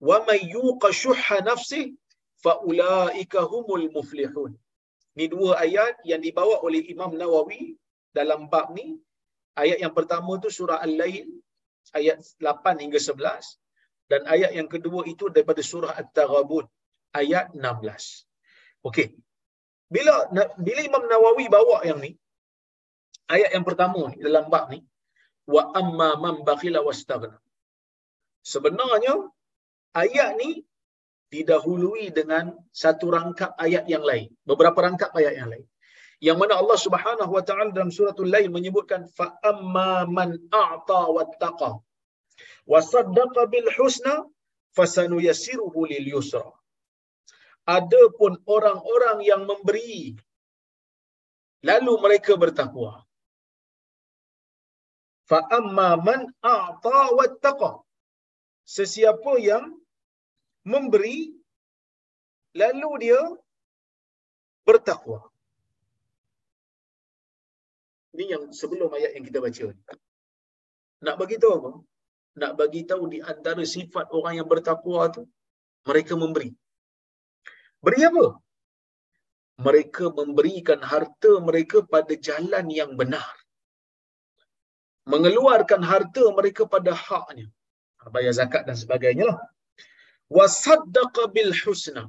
[0.00, 1.94] ومن يوق شح نفسه
[2.36, 4.58] فاولئك هم المفلحون
[5.14, 7.78] Ini dua ayat yang dibawa oleh Imam Nawawi
[8.10, 8.98] dalam bab ni.
[9.54, 11.30] Ayat yang pertama tu surah Al-Lail
[11.94, 12.98] ayat 8 hingga
[14.10, 16.64] dan ayat yang kedua itu daripada surah At-Taghabun
[17.16, 18.84] ayat 16.
[18.84, 19.16] Okey.
[19.88, 20.28] Bila
[20.60, 22.12] bila Imam Nawawi bawa yang ni
[23.30, 24.80] ayat yang pertama ni dalam bab ni
[25.48, 27.38] wa amma man bakhila wastaghna.
[28.44, 29.14] Sebenarnya
[29.96, 30.64] ayat ni
[31.32, 35.66] didahului dengan satu rangkap ayat yang lain, beberapa rangkap ayat yang lain.
[36.22, 41.80] Yang mana Allah Subhanahu wa taala dalam suratul Lail menyebutkan fa amma man a'ta wattaqa
[42.72, 44.14] wa saddaqa bil husna
[44.76, 46.46] fasanuyassiruhu lil yusra.
[47.76, 50.12] Adapun orang-orang yang memberi
[51.68, 52.92] lalu mereka bertakwa.
[55.30, 56.20] Fa amma man
[56.54, 57.72] a'ta wattaqa.
[58.76, 59.64] Sesiapa yang
[60.72, 61.32] memberi
[62.60, 63.20] lalu dia
[64.68, 65.20] bertakwa.
[68.14, 69.66] Ini yang sebelum ayat yang kita baca.
[71.04, 71.70] Nak bagi tahu apa?
[72.40, 75.22] Nak bagi tahu di antara sifat orang yang bertakwa tu
[75.88, 76.50] mereka memberi.
[77.84, 78.26] Beri apa?
[79.66, 83.34] Mereka memberikan harta mereka pada jalan yang benar.
[85.12, 87.46] Mengeluarkan harta mereka pada haknya.
[88.14, 89.38] Bayar zakat dan sebagainya lah
[90.38, 92.04] wasaddaqa bil husna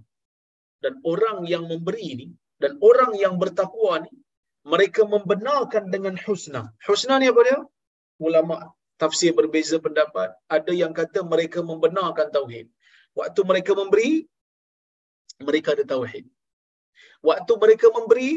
[0.84, 2.28] dan orang yang memberi ni
[2.62, 4.14] dan orang yang bertakwa ni
[4.74, 7.60] mereka membenarkan dengan husna husna ni apa dia
[8.28, 8.58] ulama
[9.02, 12.68] tafsir berbeza pendapat ada yang kata mereka membenarkan tauhid
[13.20, 14.12] waktu mereka memberi
[15.48, 16.26] mereka ada tauhid
[17.30, 18.32] waktu mereka memberi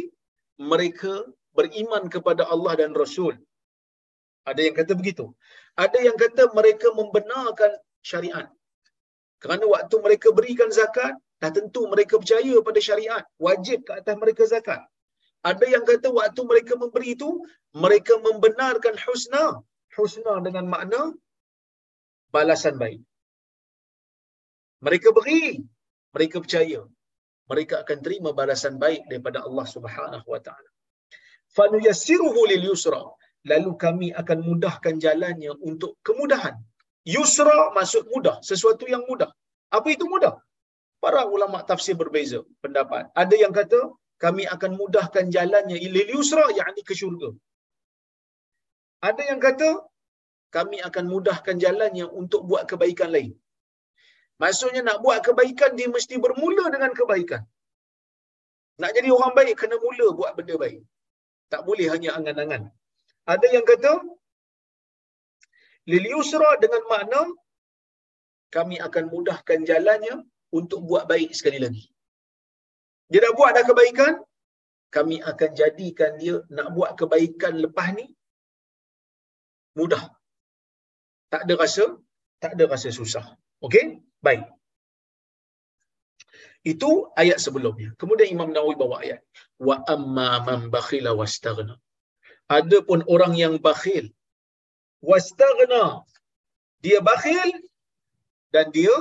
[0.73, 1.13] mereka
[1.55, 3.35] beriman kepada Allah dan Rasul
[4.51, 5.27] ada yang kata begitu
[5.85, 7.73] ada yang kata mereka membenarkan
[8.11, 8.49] syariat
[9.39, 13.23] kerana waktu mereka berikan zakat, dah tentu mereka percaya pada syariat.
[13.39, 14.83] Wajib ke atas mereka zakat.
[15.47, 17.31] Ada yang kata waktu mereka memberi itu,
[17.71, 19.63] mereka membenarkan husna.
[19.99, 21.01] Husna dengan makna
[22.34, 23.03] balasan baik.
[24.86, 25.42] Mereka beri,
[26.16, 26.82] mereka percaya.
[27.51, 30.70] mereka akan terima balasan baik daripada Allah Subhanahu wa taala.
[31.57, 33.01] Fanuyassiruhu lil yusra.
[33.51, 36.57] Lalu kami akan mudahkan jalannya untuk kemudahan.
[37.14, 39.30] Yusra maksud mudah sesuatu yang mudah.
[39.76, 40.34] Apa itu mudah?
[41.05, 43.09] Para ulama tafsir berbeza pendapat.
[43.22, 43.80] Ada yang kata
[44.24, 47.30] kami akan mudahkan jalannya lil yusra yakni ke syurga
[49.09, 49.68] ada yang kata
[50.57, 53.32] kami akan mudahkan jalannya untuk buat kebaikan lain.
[54.42, 57.42] Maksudnya nak buat kebaikan dia mesti bermula dengan kebaikan.
[58.82, 60.80] Nak jadi orang baik kena mula buat benda baik.
[61.53, 62.62] Tak boleh hanya angan-angan.
[63.34, 63.92] Ada yang kata
[65.92, 67.20] lil yusra dengan makna
[68.57, 70.14] kami akan mudahkan jalannya
[70.59, 71.84] untuk buat baik sekali lagi.
[73.11, 74.14] Dia dah buat dah kebaikan,
[74.96, 78.07] kami akan jadikan dia nak buat kebaikan lepas ni
[79.81, 80.03] mudah.
[81.33, 81.85] Tak ada rasa,
[82.43, 83.24] tak ada rasa susah.
[83.66, 84.03] Okey?
[84.26, 84.45] Baik.
[86.66, 86.91] Itu
[87.22, 87.95] ayat sebelumnya.
[88.01, 89.20] Kemudian Imam Nawawi bawa ayat.
[89.68, 91.74] Wa amma man bakhila wastaghna.
[92.49, 94.11] Adapun orang yang bakhil
[95.05, 96.03] wastaghna
[96.83, 97.51] dia bakhil
[98.55, 98.95] dan dia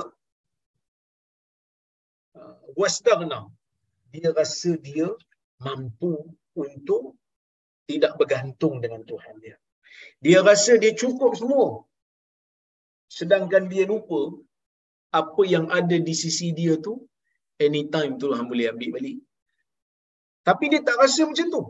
[2.38, 3.50] uh, wastaghna
[4.14, 5.10] dia rasa dia
[5.58, 6.12] mampu
[6.54, 7.18] untuk
[7.88, 9.56] tidak bergantung dengan Tuhan dia.
[10.24, 11.66] Dia rasa dia cukup semua.
[13.18, 14.20] Sedangkan dia lupa
[15.20, 16.94] apa yang ada di sisi dia tu
[17.66, 19.18] anytime Tuhan boleh ambil balik.
[20.48, 21.62] Tapi dia tak rasa macam tu.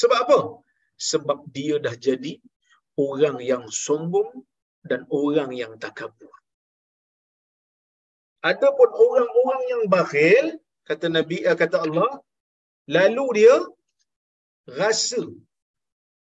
[0.00, 0.38] Sebab apa?
[1.10, 2.32] Sebab dia dah jadi
[3.06, 4.30] orang yang sombong
[4.90, 6.34] dan orang yang takabur.
[8.50, 10.46] Adapun orang-orang yang bakhil,
[10.88, 12.10] kata Nabi eh, kata Allah,
[12.86, 13.54] lalu dia
[14.80, 15.22] rasa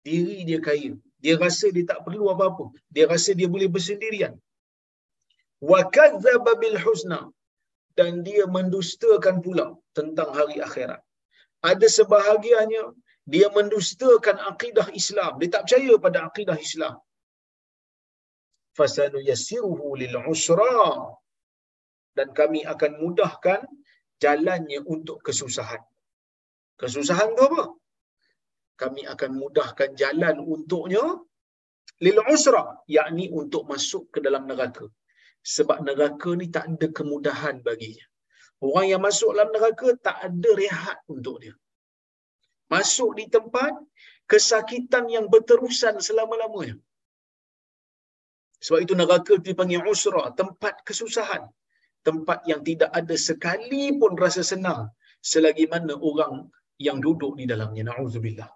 [0.03, 0.93] diri dia kaya.
[1.23, 2.65] Dia rasa dia tak perlu apa-apa.
[2.95, 4.33] Dia rasa dia boleh bersendirian.
[5.69, 7.21] Wa kadzdzaba bil husna
[7.99, 9.67] dan dia mendustakan pula
[9.97, 11.01] tentang hari akhirat.
[11.71, 12.83] Ada sebahagiannya
[13.33, 15.31] dia mendustakan akidah Islam.
[15.39, 16.95] Dia tak percaya pada akidah Islam.
[18.77, 20.79] Fasanu yassiruhu lil usra
[22.17, 23.61] dan kami akan mudahkan
[24.23, 25.81] jalannya untuk kesusahan.
[26.81, 27.63] Kesusahan tu apa?
[28.83, 31.03] Kami akan mudahkan jalan untuknya
[32.05, 32.63] lil usra,
[32.95, 34.85] yakni untuk masuk ke dalam neraka.
[35.55, 38.05] Sebab neraka ni tak ada kemudahan baginya.
[38.65, 41.55] Orang yang masuk dalam neraka tak ada rehat untuk dia.
[42.73, 43.73] Masuk di tempat
[44.31, 46.75] kesakitan yang berterusan selama-lamanya.
[48.65, 51.43] Sebab itu neraka dipanggil usra, tempat kesusahan
[52.07, 54.81] tempat yang tidak ada sekali pun rasa senang
[55.31, 56.33] selagi mana orang
[56.85, 58.51] yang duduk di dalamnya naudzubillah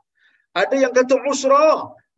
[0.62, 1.68] ada yang kata usra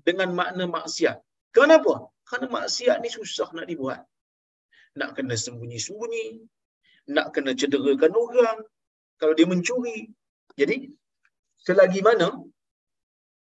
[0.08, 1.18] dengan makna maksiat.
[1.58, 1.94] Kenapa?
[2.28, 4.02] Kerana maksiat ni susah nak dibuat.
[5.00, 6.26] Nak kena sembunyi-sembunyi
[7.16, 8.60] nak kena cederakan orang.
[9.20, 9.98] Kalau dia mencuri
[10.60, 10.76] jadi
[11.66, 12.30] selagi mana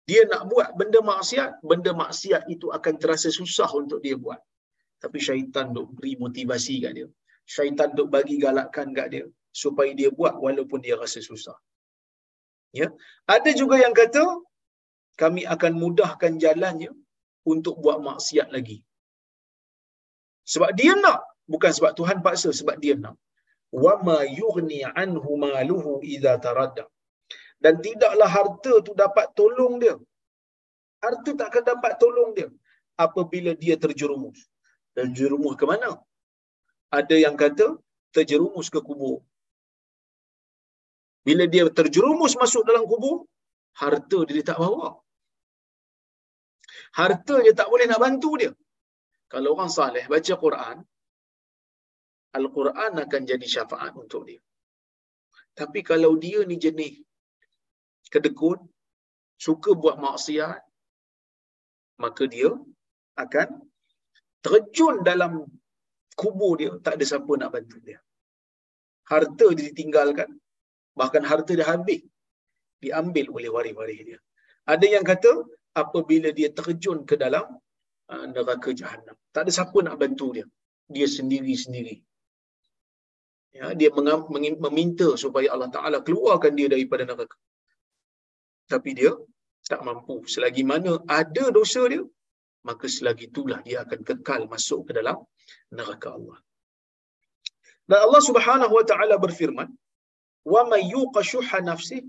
[0.10, 4.40] dia nak buat benda maksiat benda maksiat itu akan terasa susah untuk dia buat.
[5.04, 7.08] Tapi syaitan duk beri motivasi kat dia.
[7.56, 9.26] Syaitan duk bagi galakkan kat dia
[9.62, 11.58] supaya dia buat walaupun dia rasa susah.
[12.80, 12.88] Ya.
[13.36, 14.24] Ada juga yang kata
[15.22, 16.92] kami akan mudahkan jalannya
[17.52, 18.78] untuk buat maksiat lagi.
[20.54, 21.20] Sebab dia nak,
[21.54, 23.16] bukan sebab Tuhan paksa, sebab dia nak.
[23.84, 26.86] Wa ma yughni anhu maluhu idza taradda.
[27.64, 29.96] Dan tidaklah harta tu dapat tolong dia.
[31.04, 32.50] Harta tak akan dapat tolong dia
[33.06, 34.40] apabila dia terjerumus.
[34.98, 35.92] Terjerumus ke mana?
[37.00, 37.66] ada yang kata
[38.16, 39.18] terjerumus ke kubur.
[41.28, 43.18] Bila dia terjerumus masuk dalam kubur,
[43.82, 44.90] harta dia tak bawa.
[47.00, 48.52] Harta dia tak boleh nak bantu dia.
[49.34, 50.78] Kalau orang saleh baca Quran,
[52.40, 54.42] Al-Quran akan jadi syafaat untuk dia.
[55.60, 56.96] Tapi kalau dia ni jenis
[58.14, 58.60] kedekut,
[59.46, 60.60] suka buat maksiat,
[62.04, 62.52] maka dia
[63.24, 63.48] akan
[64.46, 65.34] terjun dalam
[66.22, 68.00] kubur dia tak ada siapa nak bantu dia
[69.12, 70.30] harta dia ditinggalkan
[71.00, 72.02] bahkan harta dia habis
[72.84, 74.20] diambil oleh waris-waris dia
[74.74, 75.32] ada yang kata
[75.84, 77.46] apabila dia terjun ke dalam
[78.12, 80.46] uh, neraka jahanam tak ada siapa nak bantu dia.
[80.92, 81.96] Dia sendiri-sendiri.
[83.58, 83.90] Ya dia
[84.66, 87.38] meminta supaya Allah Taala keluarkan dia daripada neraka.
[88.72, 89.12] Tapi dia
[89.72, 90.16] tak mampu.
[90.34, 92.04] Selagi mana ada dosa dia
[92.70, 95.18] maka selagi itulah dia akan kekal masuk ke dalam
[95.78, 96.38] neraka Allah.
[97.90, 99.70] Dan Allah Subhanahu wa taala berfirman,
[100.54, 102.00] "Wa may yuqashuha nafsi"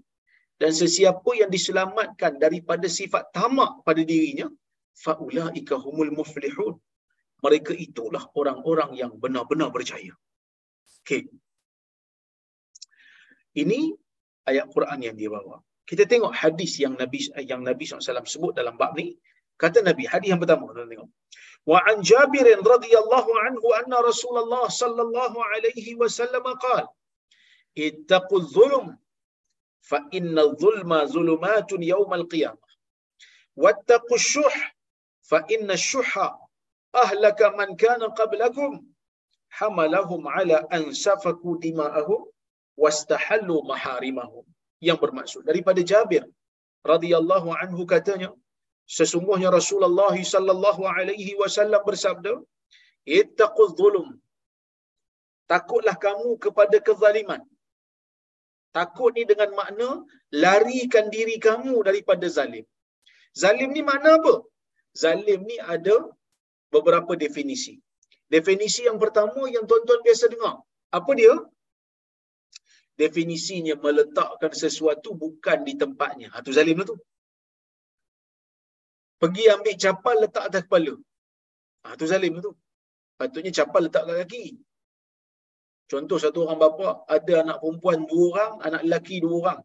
[0.60, 4.46] dan sesiapa yang diselamatkan daripada sifat tamak pada dirinya,
[5.04, 6.74] faulaika humul muflihun.
[7.42, 10.14] Mereka itulah orang-orang yang benar-benar berjaya.
[11.02, 11.26] Okey.
[13.62, 13.80] Ini
[14.46, 15.58] ayat Quran yang dia bawa.
[15.82, 17.18] Kita tengok hadis yang Nabi
[17.50, 19.18] yang Nabi SAW sebut dalam bab ni.
[19.58, 20.70] Kata Nabi, hadis yang pertama.
[20.70, 21.10] Kita tengok.
[21.70, 26.90] Wa an Jabir radhiyallahu anhu anna Rasulullah sallallahu alaihi wasallam qala
[27.78, 28.98] ittaqu dhulm
[29.90, 32.70] fa inna dhulma zulumatun yawm al-qiyamah
[33.64, 34.54] wattaqu syuh
[35.30, 36.28] fa inna syuha
[37.02, 38.72] ahlaka man kana qablakum
[39.58, 42.20] hamalahum ala an safaku dima'ahum
[42.82, 44.44] wastahallu maharimahum.
[44.88, 46.24] Yang bermaksud daripada Jabir
[46.92, 48.30] radhiyallahu anhu katanya
[48.98, 52.32] sesungguhnya Rasulullah sallallahu alaihi wasallam bersabda
[53.20, 54.08] ittaquz zulum.
[55.52, 57.42] Takutlah kamu kepada kezaliman
[58.76, 59.88] takut ni dengan makna
[60.44, 62.66] larikan diri kamu daripada zalim
[63.42, 64.34] zalim ni makna apa
[65.02, 65.96] zalim ni ada
[66.74, 67.74] beberapa definisi
[68.34, 70.54] definisi yang pertama yang tuan-tuan biasa dengar
[70.98, 71.34] apa dia
[73.02, 76.28] definisinya meletakkan sesuatu bukan di tempatnya.
[76.32, 76.96] Ha, tu zalim lah tu.
[79.20, 80.94] Pergi ambil capal letak atas kepala.
[81.84, 82.52] Ha, tu zalim lah tu.
[83.18, 84.44] Patutnya capal letak kat kaki.
[85.92, 89.60] Contoh satu orang bapa, ada anak perempuan dua orang, anak lelaki dua orang.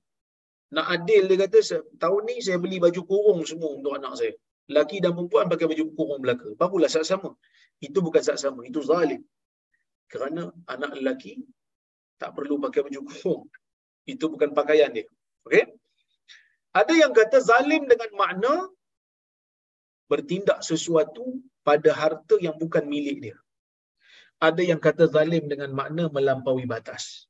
[0.76, 1.60] Nak adil dia kata,
[2.04, 4.34] tahun ni saya beli baju kurung semua untuk anak saya.
[4.68, 6.50] Lelaki dan perempuan pakai baju kurung belaka.
[6.60, 7.32] Barulah saat sama.
[7.80, 8.68] Itu bukan saat sama.
[8.68, 9.24] Itu zalim.
[10.12, 11.40] Kerana anak lelaki
[12.20, 13.44] tak perlu pakai baju kurung.
[14.04, 15.08] Itu bukan pakaian dia.
[15.48, 15.64] Okey?
[16.76, 18.54] Ada yang kata zalim dengan makna
[20.12, 23.38] bertindak sesuatu pada harta yang bukan milik dia.
[24.38, 27.26] Ada yang kata zalim dengan makna melampaui batas.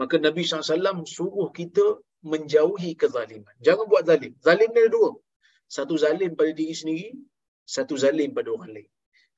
[0.00, 1.84] Maka Nabi SAW suruh kita
[2.32, 3.54] menjauhi kezaliman.
[3.66, 4.32] Jangan buat zalim.
[4.46, 5.10] Zalim ni ada dua.
[5.76, 7.08] Satu zalim pada diri sendiri,
[7.74, 8.90] satu zalim pada orang lain.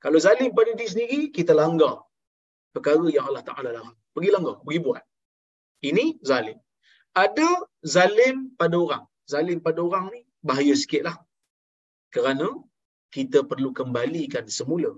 [0.03, 1.95] Kalau zalim pada diri sendiri, kita langgar
[2.71, 3.97] perkara yang Allah Ta'ala larang.
[4.15, 5.03] Pergi langgar, pergi buat.
[5.89, 6.57] Ini zalim.
[7.25, 7.49] Ada
[7.95, 9.03] zalim pada orang.
[9.33, 11.17] Zalim pada orang ni bahaya sikit lah.
[12.13, 12.47] Kerana
[13.15, 14.91] kita perlu kembalikan semula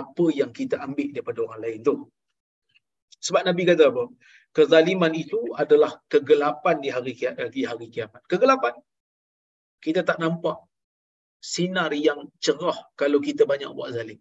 [0.00, 1.94] apa yang kita ambil daripada orang lain tu.
[3.24, 4.04] Sebab Nabi kata apa?
[4.54, 7.12] Kezaliman itu adalah kegelapan di hari
[7.54, 8.22] di hari kiamat.
[8.30, 8.74] Kegelapan.
[9.84, 10.56] Kita tak nampak
[11.52, 14.18] sinar yang cerah kalau kita banyak buat zalim.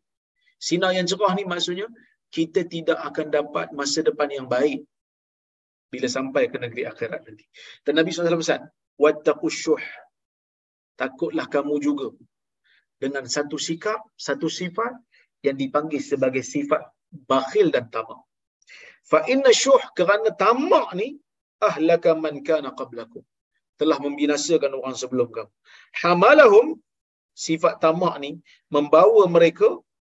[0.60, 1.88] Sinar yang cerah ni maksudnya
[2.34, 4.84] kita tidak akan dapat masa depan yang baik
[5.94, 7.46] bila sampai ke negeri akhirat nanti.
[7.86, 8.66] Dan Nabi SAW pesan,
[8.98, 9.84] Wattakushuh.
[10.98, 12.10] Takutlah kamu juga
[12.98, 14.96] dengan satu sikap, satu sifat
[15.46, 16.82] yang dipanggil sebagai sifat
[17.32, 18.20] bakhil dan tamak.
[19.12, 21.20] Fa inna syuh kerana tamak ni
[21.70, 23.24] ahlaka man kana qablakum.
[23.80, 25.52] Telah membinasakan orang sebelum kamu.
[26.02, 26.68] Hamalahum
[27.36, 28.32] sifat tamak ni
[28.72, 29.70] membawa mereka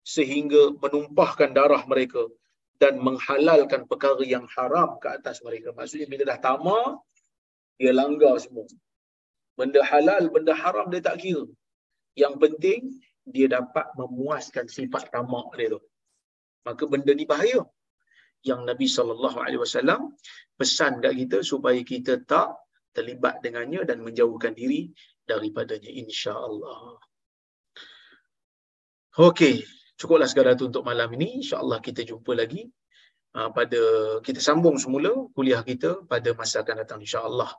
[0.07, 2.22] sehingga menumpahkan darah mereka
[2.79, 5.74] dan menghalalkan perkara yang haram ke atas mereka.
[5.74, 7.03] Maksudnya bila dah tamak
[7.81, 8.68] dia langgar semua.
[9.59, 11.45] Benda halal, benda haram dia tak kira.
[12.16, 12.81] Yang penting
[13.27, 15.81] dia dapat memuaskan sifat tamak dia tu.
[16.66, 17.66] Maka benda ni bahaya.
[18.47, 20.14] Yang Nabi SAW
[20.55, 22.55] pesan kat kita supaya kita tak
[22.95, 24.95] terlibat dengannya dan menjauhkan diri
[25.27, 25.91] daripadanya.
[25.91, 27.03] InsyaAllah.
[29.16, 29.66] Okey,
[29.99, 31.43] cukuplah sekadar itu untuk malam ini.
[31.43, 32.62] InsyaAllah kita jumpa lagi
[33.35, 33.81] uh, pada
[34.22, 37.51] kita sambung semula kuliah kita pada masa akan datang insyaAllah.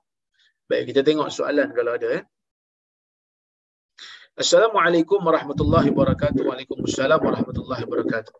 [0.68, 2.07] Baik, kita tengok soalan kalau ada.
[2.22, 2.24] Eh.
[4.38, 6.45] Assalamualaikum warahmatullahi wabarakatuh.
[6.45, 8.33] Waalaikumsalam warahmatullahi wabarakatuh.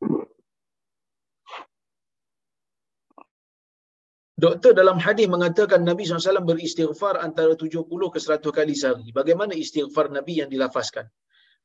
[4.38, 9.10] Doktor dalam hadis mengatakan Nabi SAW beristighfar antara 70 ke 100 kali sehari.
[9.10, 11.10] Bagaimana istighfar Nabi yang dilafazkan?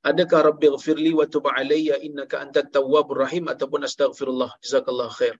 [0.02, 5.38] adakah rabbi ghafirli wa tub alayya innaka antat tawwabur rahim ataupun astaghfirullah jazakallah khair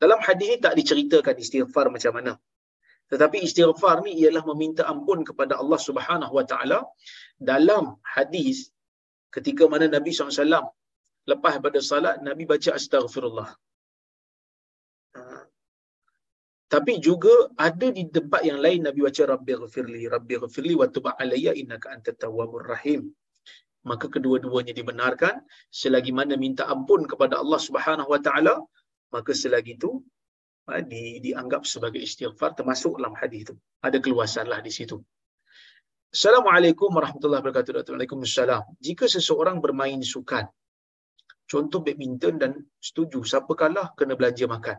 [0.00, 2.32] dalam hadis ini tak diceritakan istighfar macam mana
[3.12, 6.78] tetapi istighfar ni ialah meminta ampun kepada Allah Subhanahu wa taala
[7.50, 7.84] dalam
[8.14, 8.58] hadis
[9.36, 10.68] ketika mana Nabi SAW
[11.30, 13.48] lepas pada salat Nabi baca astaghfirullah.
[15.16, 15.22] Ha.
[16.74, 17.34] tapi juga
[17.66, 21.88] ada di tempat yang lain Nabi baca rabbi ghafirli rabbi ghafirli wa tub alayya innaka
[21.94, 23.02] antat tawwabur rahim.
[23.90, 25.34] Maka kedua-duanya dibenarkan.
[25.80, 28.54] Selagi mana minta ampun kepada Allah Subhanahu Wa Taala
[29.14, 29.90] maka selagi itu
[30.84, 35.00] di, dianggap sebagai istighfar termasuk dalam hadis itu ada keluasanlah di situ.
[36.08, 38.64] Assalamualaikum warahmatullahi wabarakatuh Waalaikumsalam.
[38.80, 40.44] Jika seseorang bermain sukan
[41.48, 44.76] contoh badminton dan setuju siapa kalah kena belanja makan?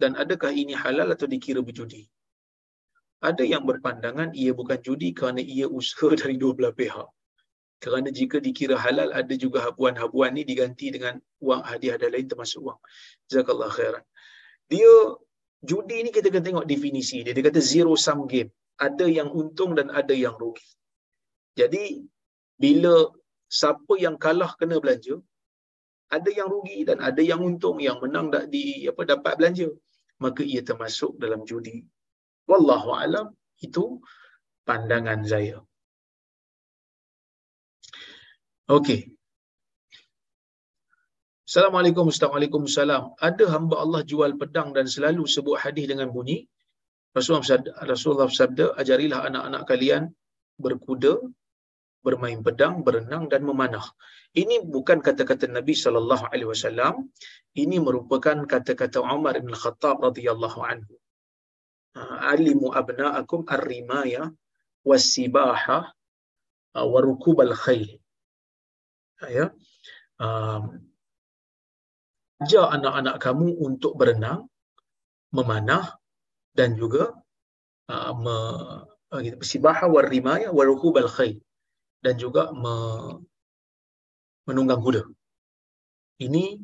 [0.00, 2.06] Dan adakah ini halal atau dikira berjudi?
[3.20, 7.08] Ada yang berpandangan ia bukan judi kerana ia usaha dari dua belah pihak.
[7.80, 12.60] Kerana jika dikira halal ada juga habuan-habuan ni diganti dengan wang hadiah dan lain termasuk
[12.60, 12.76] wang
[13.32, 14.04] jazakallah khairan
[14.70, 14.92] dia
[15.70, 17.34] judi ni kita kena tengok definisi dia.
[17.36, 18.50] Dia kata zero sum game.
[18.86, 20.64] Ada yang untung dan ada yang rugi.
[21.58, 22.00] Jadi
[22.56, 22.94] bila
[23.58, 25.18] siapa yang kalah kena belanja,
[26.16, 29.68] ada yang rugi dan ada yang untung, yang menang tak di apa dapat belanja,
[30.22, 31.84] maka ia termasuk dalam judi.
[32.48, 33.26] Wallahu alam
[33.60, 34.00] itu
[34.64, 35.58] pandangan saya.
[38.70, 39.19] Okey.
[41.50, 43.04] Assalamualaikum Assalamualaikum Salam.
[43.28, 46.46] Ada hamba Allah jual pedang dan selalu sebut hadis dengan bunyi
[47.10, 50.02] Rasulullah bersabda, Rasulullah ajarilah anak-anak kalian
[50.64, 51.14] berkuda,
[52.06, 53.82] bermain pedang, berenang dan memanah.
[54.42, 57.10] Ini bukan kata-kata Nabi sallallahu alaihi wasallam.
[57.62, 60.94] Ini merupakan kata-kata Umar bin Khattab radhiyallahu anhu.
[61.98, 64.30] Ha, alimu abna'akum ar-rimaya
[64.86, 65.90] was-sibaha
[66.78, 67.90] uh, wa rukubal khail.
[69.26, 69.50] Ya.
[70.22, 70.89] Um,
[72.40, 74.48] ajar anak-anak kamu untuk berenang,
[75.30, 76.00] memanah
[76.56, 77.12] dan juga
[77.92, 78.36] uh, me,
[79.12, 81.36] uh, gitu, sibaha war rimaya wa rukubal khayl
[82.00, 82.74] dan juga me,
[84.48, 85.02] menunggang kuda.
[86.20, 86.60] Ini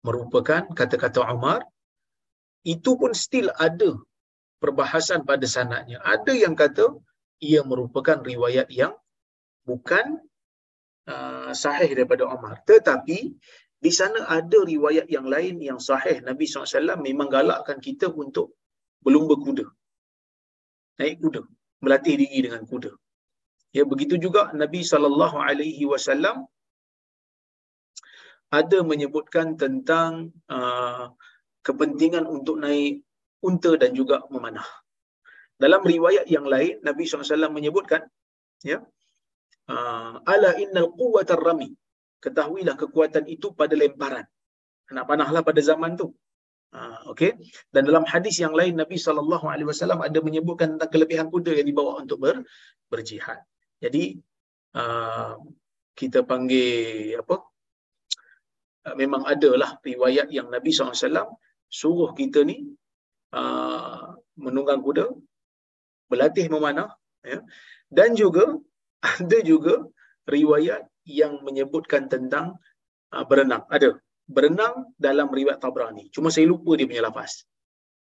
[0.00, 1.64] merupakan kata-kata Umar
[2.64, 3.96] itu pun still ada
[4.60, 6.00] perbahasan pada sanadnya.
[6.04, 6.96] Ada yang kata
[7.40, 8.92] ia merupakan riwayat yang
[9.64, 10.20] bukan
[11.08, 12.60] uh, sahih daripada Umar.
[12.68, 13.32] Tetapi
[13.80, 16.20] di sana ada riwayat yang lain yang sahih.
[16.20, 18.60] Nabi SAW memang galakkan kita untuk
[19.00, 19.64] berlumba kuda.
[21.00, 21.40] Naik kuda.
[21.80, 22.92] Melatih diri dengan kuda.
[23.72, 25.16] Ya, begitu juga Nabi SAW
[28.50, 31.14] ada menyebutkan tentang uh,
[31.64, 33.00] kepentingan untuk naik
[33.40, 34.66] unta dan juga memanah.
[35.56, 38.04] Dalam riwayat yang lain, Nabi SAW menyebutkan,
[38.60, 38.84] ya,
[39.72, 41.72] uh, ala innal quwwatar rami
[42.24, 44.24] ketahuilah kekuatan itu pada lemparan.
[44.92, 46.12] Nak panahlah pada zaman tu.
[46.70, 47.34] Ha, okay.
[47.74, 52.22] Dan dalam hadis yang lain Nabi wasallam ada menyebutkan tentang kelebihan kuda yang dibawa untuk
[52.22, 52.46] ber,
[52.86, 53.42] berjihad.
[53.82, 54.20] Jadi
[54.78, 55.34] uh,
[55.98, 57.42] kita panggil apa?
[58.86, 61.34] Uh, memang adalah riwayat yang Nabi wasallam
[61.66, 62.70] suruh kita ni
[63.34, 65.10] uh, menunggang kuda,
[66.06, 66.94] berlatih memanah
[67.26, 67.42] ya.
[67.90, 68.46] Dan juga
[69.18, 69.90] ada juga
[70.30, 72.60] riwayat yang menyebutkan tentang
[73.14, 73.64] uh, berenang.
[73.70, 73.98] Ada.
[74.30, 76.06] Berenang dalam riwayat Tabrani.
[76.14, 77.42] Cuma saya lupa dia punya lafaz.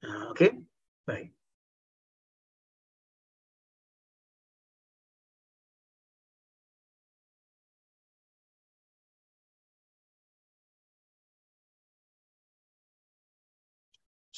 [0.02, 0.58] Uh, okay?
[1.06, 1.38] Baik.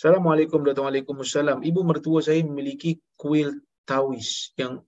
[0.01, 1.61] Assalamualaikum warahmatullahi wabarakatuh.
[1.61, 4.81] Ibu mertua saya memiliki kuil tawis yang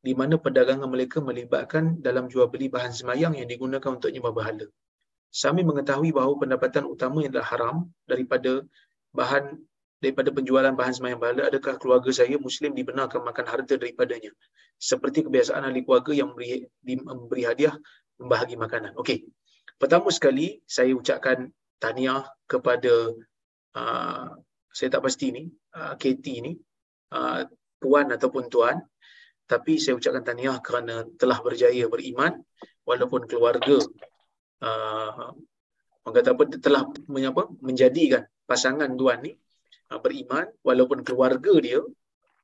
[0.00, 4.66] di mana perdagangan mereka melibatkan dalam jual beli bahan semayang yang digunakan untuk nyembah berhala.
[5.30, 7.76] Kami mengetahui bahawa pendapatan utama yang adalah haram
[8.08, 8.64] daripada
[9.14, 9.60] bahan
[10.00, 14.32] daripada penjualan bahan semayang berhala adakah keluarga saya muslim dibenarkan makan harta daripadanya
[14.80, 17.76] seperti kebiasaan ahli keluarga yang memberi, memberi hadiah
[18.16, 18.96] membahagi makanan.
[18.96, 19.28] Okey.
[19.76, 23.12] Pertama sekali saya ucapkan tahniah kepada
[23.76, 24.28] uh,
[24.72, 25.42] saya tak pasti ni
[25.76, 26.52] uh, KT ni
[27.12, 27.44] uh,
[27.80, 28.80] puan ataupun tuan
[29.50, 32.38] tapi saya ucapkan tahniah kerana telah berjaya beriman
[32.86, 33.82] walaupun keluarga
[34.62, 35.34] uh,
[36.06, 39.34] orang kata apa telah menyapa menjadikan pasangan tuan ni
[39.90, 41.82] uh, beriman walaupun keluarga dia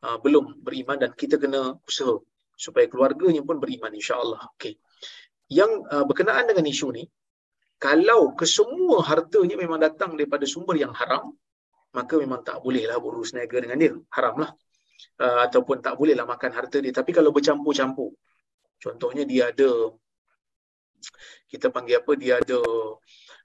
[0.02, 2.18] uh, belum beriman dan kita kena usaha
[2.58, 4.48] supaya keluarganya pun beriman insya-Allah.
[4.56, 4.80] Okey.
[5.52, 7.06] Yang uh, berkenaan dengan isu ni
[7.78, 11.30] kalau kesemua hartanya memang datang daripada sumber yang haram
[11.94, 13.94] maka memang tak bolehlah berurus niaga dengan dia.
[14.10, 14.50] Haramlah
[15.20, 16.92] uh, ataupun tak bolehlah makan harta dia.
[16.92, 18.12] Tapi kalau bercampur-campur
[18.76, 19.92] contohnya dia ada
[21.48, 22.60] kita panggil apa dia ada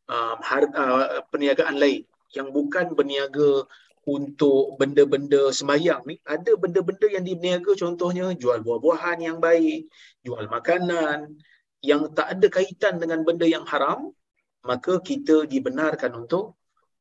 [0.08, 3.68] um, harta, uh, perniagaan lain yang bukan berniaga
[4.02, 6.18] untuk benda-benda semayang ni.
[6.26, 9.88] Ada benda-benda yang diberniaga contohnya jual buah-buahan yang baik
[10.26, 11.38] jual makanan
[11.82, 14.14] yang tak ada kaitan dengan benda yang haram
[14.62, 16.58] maka kita dibenarkan untuk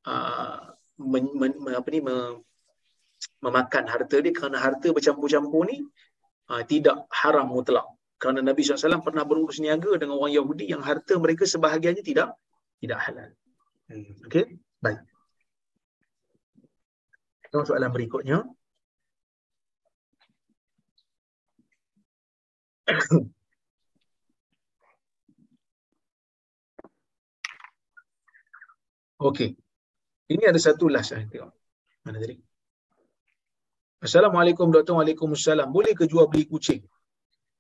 [0.09, 2.01] uh, men, men, apa ni
[3.41, 5.85] memakan harta dia kerana harta bercampur-campur ni
[6.53, 7.87] uh, tidak haram mutlak.
[8.21, 12.37] Kerana Nabi SAW pernah berurus niaga dengan orang Yahudi yang harta mereka sebahagiannya tidak
[12.81, 13.33] tidak halal.
[13.89, 14.13] Hmm.
[14.29, 15.01] Okey, baik.
[17.49, 18.45] Tengok soalan berikutnya.
[29.21, 29.57] Okey.
[30.31, 31.51] Ini ada satu last saya tengok.
[32.07, 32.50] Mana tadi?
[34.01, 34.97] Assalamualaikum doktor.
[34.97, 35.69] Waalaikumsalam.
[35.77, 36.81] Boleh ke jual beli kucing?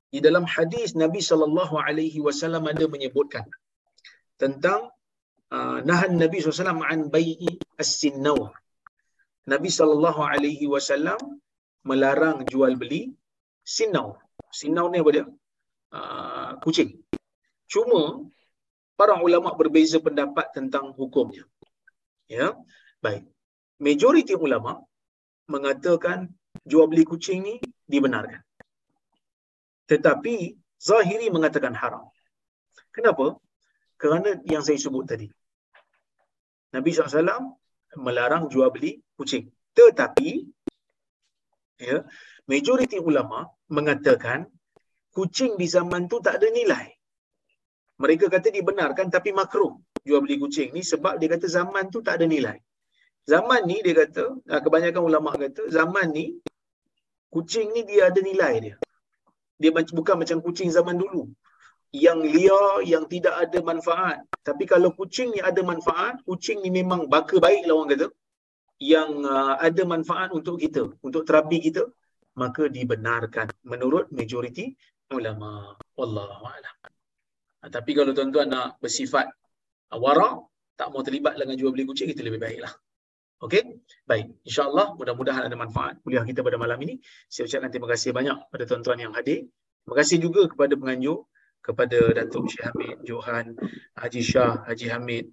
[0.09, 3.45] Di dalam hadis Nabi sallallahu alaihi wasallam ada menyebutkan
[4.41, 4.88] tentang
[5.53, 8.41] uh, nahan Nabi SAW an bai'i as-sinnaw.
[9.53, 11.20] Nabi sallallahu alaihi wasallam
[11.84, 13.12] melarang jual beli
[13.76, 14.16] sinau.
[14.49, 15.26] Sinau ni apa dia?
[15.93, 16.91] Uh, kucing.
[17.68, 18.24] Cuma
[18.97, 21.45] para ulama berbeza pendapat tentang hukumnya.
[22.32, 22.57] Ya.
[23.05, 23.28] Baik.
[23.76, 24.80] Majoriti ulama
[25.51, 26.30] mengatakan
[26.62, 27.55] jual beli kucing ni
[27.90, 28.40] dibenarkan.
[29.90, 32.09] Tetapi Zahiri mengatakan haram.
[32.88, 33.36] Kenapa?
[34.01, 35.28] Kerana yang saya sebut tadi.
[36.72, 37.59] Nabi SAW
[38.01, 39.51] melarang jual beli kucing.
[39.76, 40.30] Tetapi,
[41.84, 42.01] ya,
[42.48, 44.48] majoriti ulama mengatakan
[45.12, 46.86] kucing di zaman tu tak ada nilai.
[48.01, 52.22] Mereka kata dibenarkan tapi makruh jual beli kucing ni sebab dia kata zaman tu tak
[52.22, 52.57] ada nilai.
[53.33, 56.26] Zaman ni dia kata, ah, kebanyakan ulama kata zaman ni
[57.35, 58.76] kucing ni dia ada nilai dia.
[59.61, 61.22] Dia bukan macam kucing zaman dulu
[61.95, 64.18] yang liar yang tidak ada manfaat.
[64.47, 68.07] Tapi kalau kucing ni ada manfaat, kucing ni memang baka baik lah orang kata.
[68.81, 71.85] Yang uh, ada manfaat untuk kita, untuk terapi kita,
[72.41, 74.72] maka dibenarkan menurut majoriti
[75.12, 75.76] ulama.
[75.99, 76.76] Wallahu a'lam.
[77.61, 79.28] Ha, tapi kalau tuan-tuan nak bersifat
[79.93, 80.41] uh, wara,
[80.81, 82.72] tak mau terlibat dengan jual beli kucing, kita lebih baiklah.
[83.41, 83.80] Okey?
[84.05, 84.36] Baik.
[84.45, 87.01] InsyaAllah mudah-mudahan ada manfaat kuliah kita pada malam ini.
[87.32, 89.49] Saya ucapkan terima kasih banyak kepada tuan-tuan yang hadir.
[89.84, 91.24] Terima kasih juga kepada penganjur,
[91.64, 93.57] kepada Datuk Syekh Hamid, Johan,
[93.97, 95.26] Haji Shah, Haji Hamid,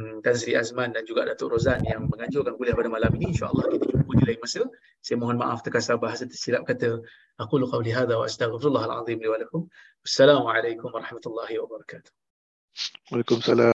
[0.00, 3.36] hmm, Tan Sri Azman dan juga Datuk Rozan yang menganjurkan kuliah pada malam ini.
[3.36, 4.64] InsyaAllah kita jumpa di lain masa.
[5.04, 7.04] Saya mohon maaf terkasar bahasa tersilap kata.
[7.36, 9.68] Aku lu qawli hadha wa astagfirullahaladzim li walakum.
[10.00, 12.12] Wassalamualaikum warahmatullahi wabarakatuh.
[13.12, 13.70] Waalaikumsalam.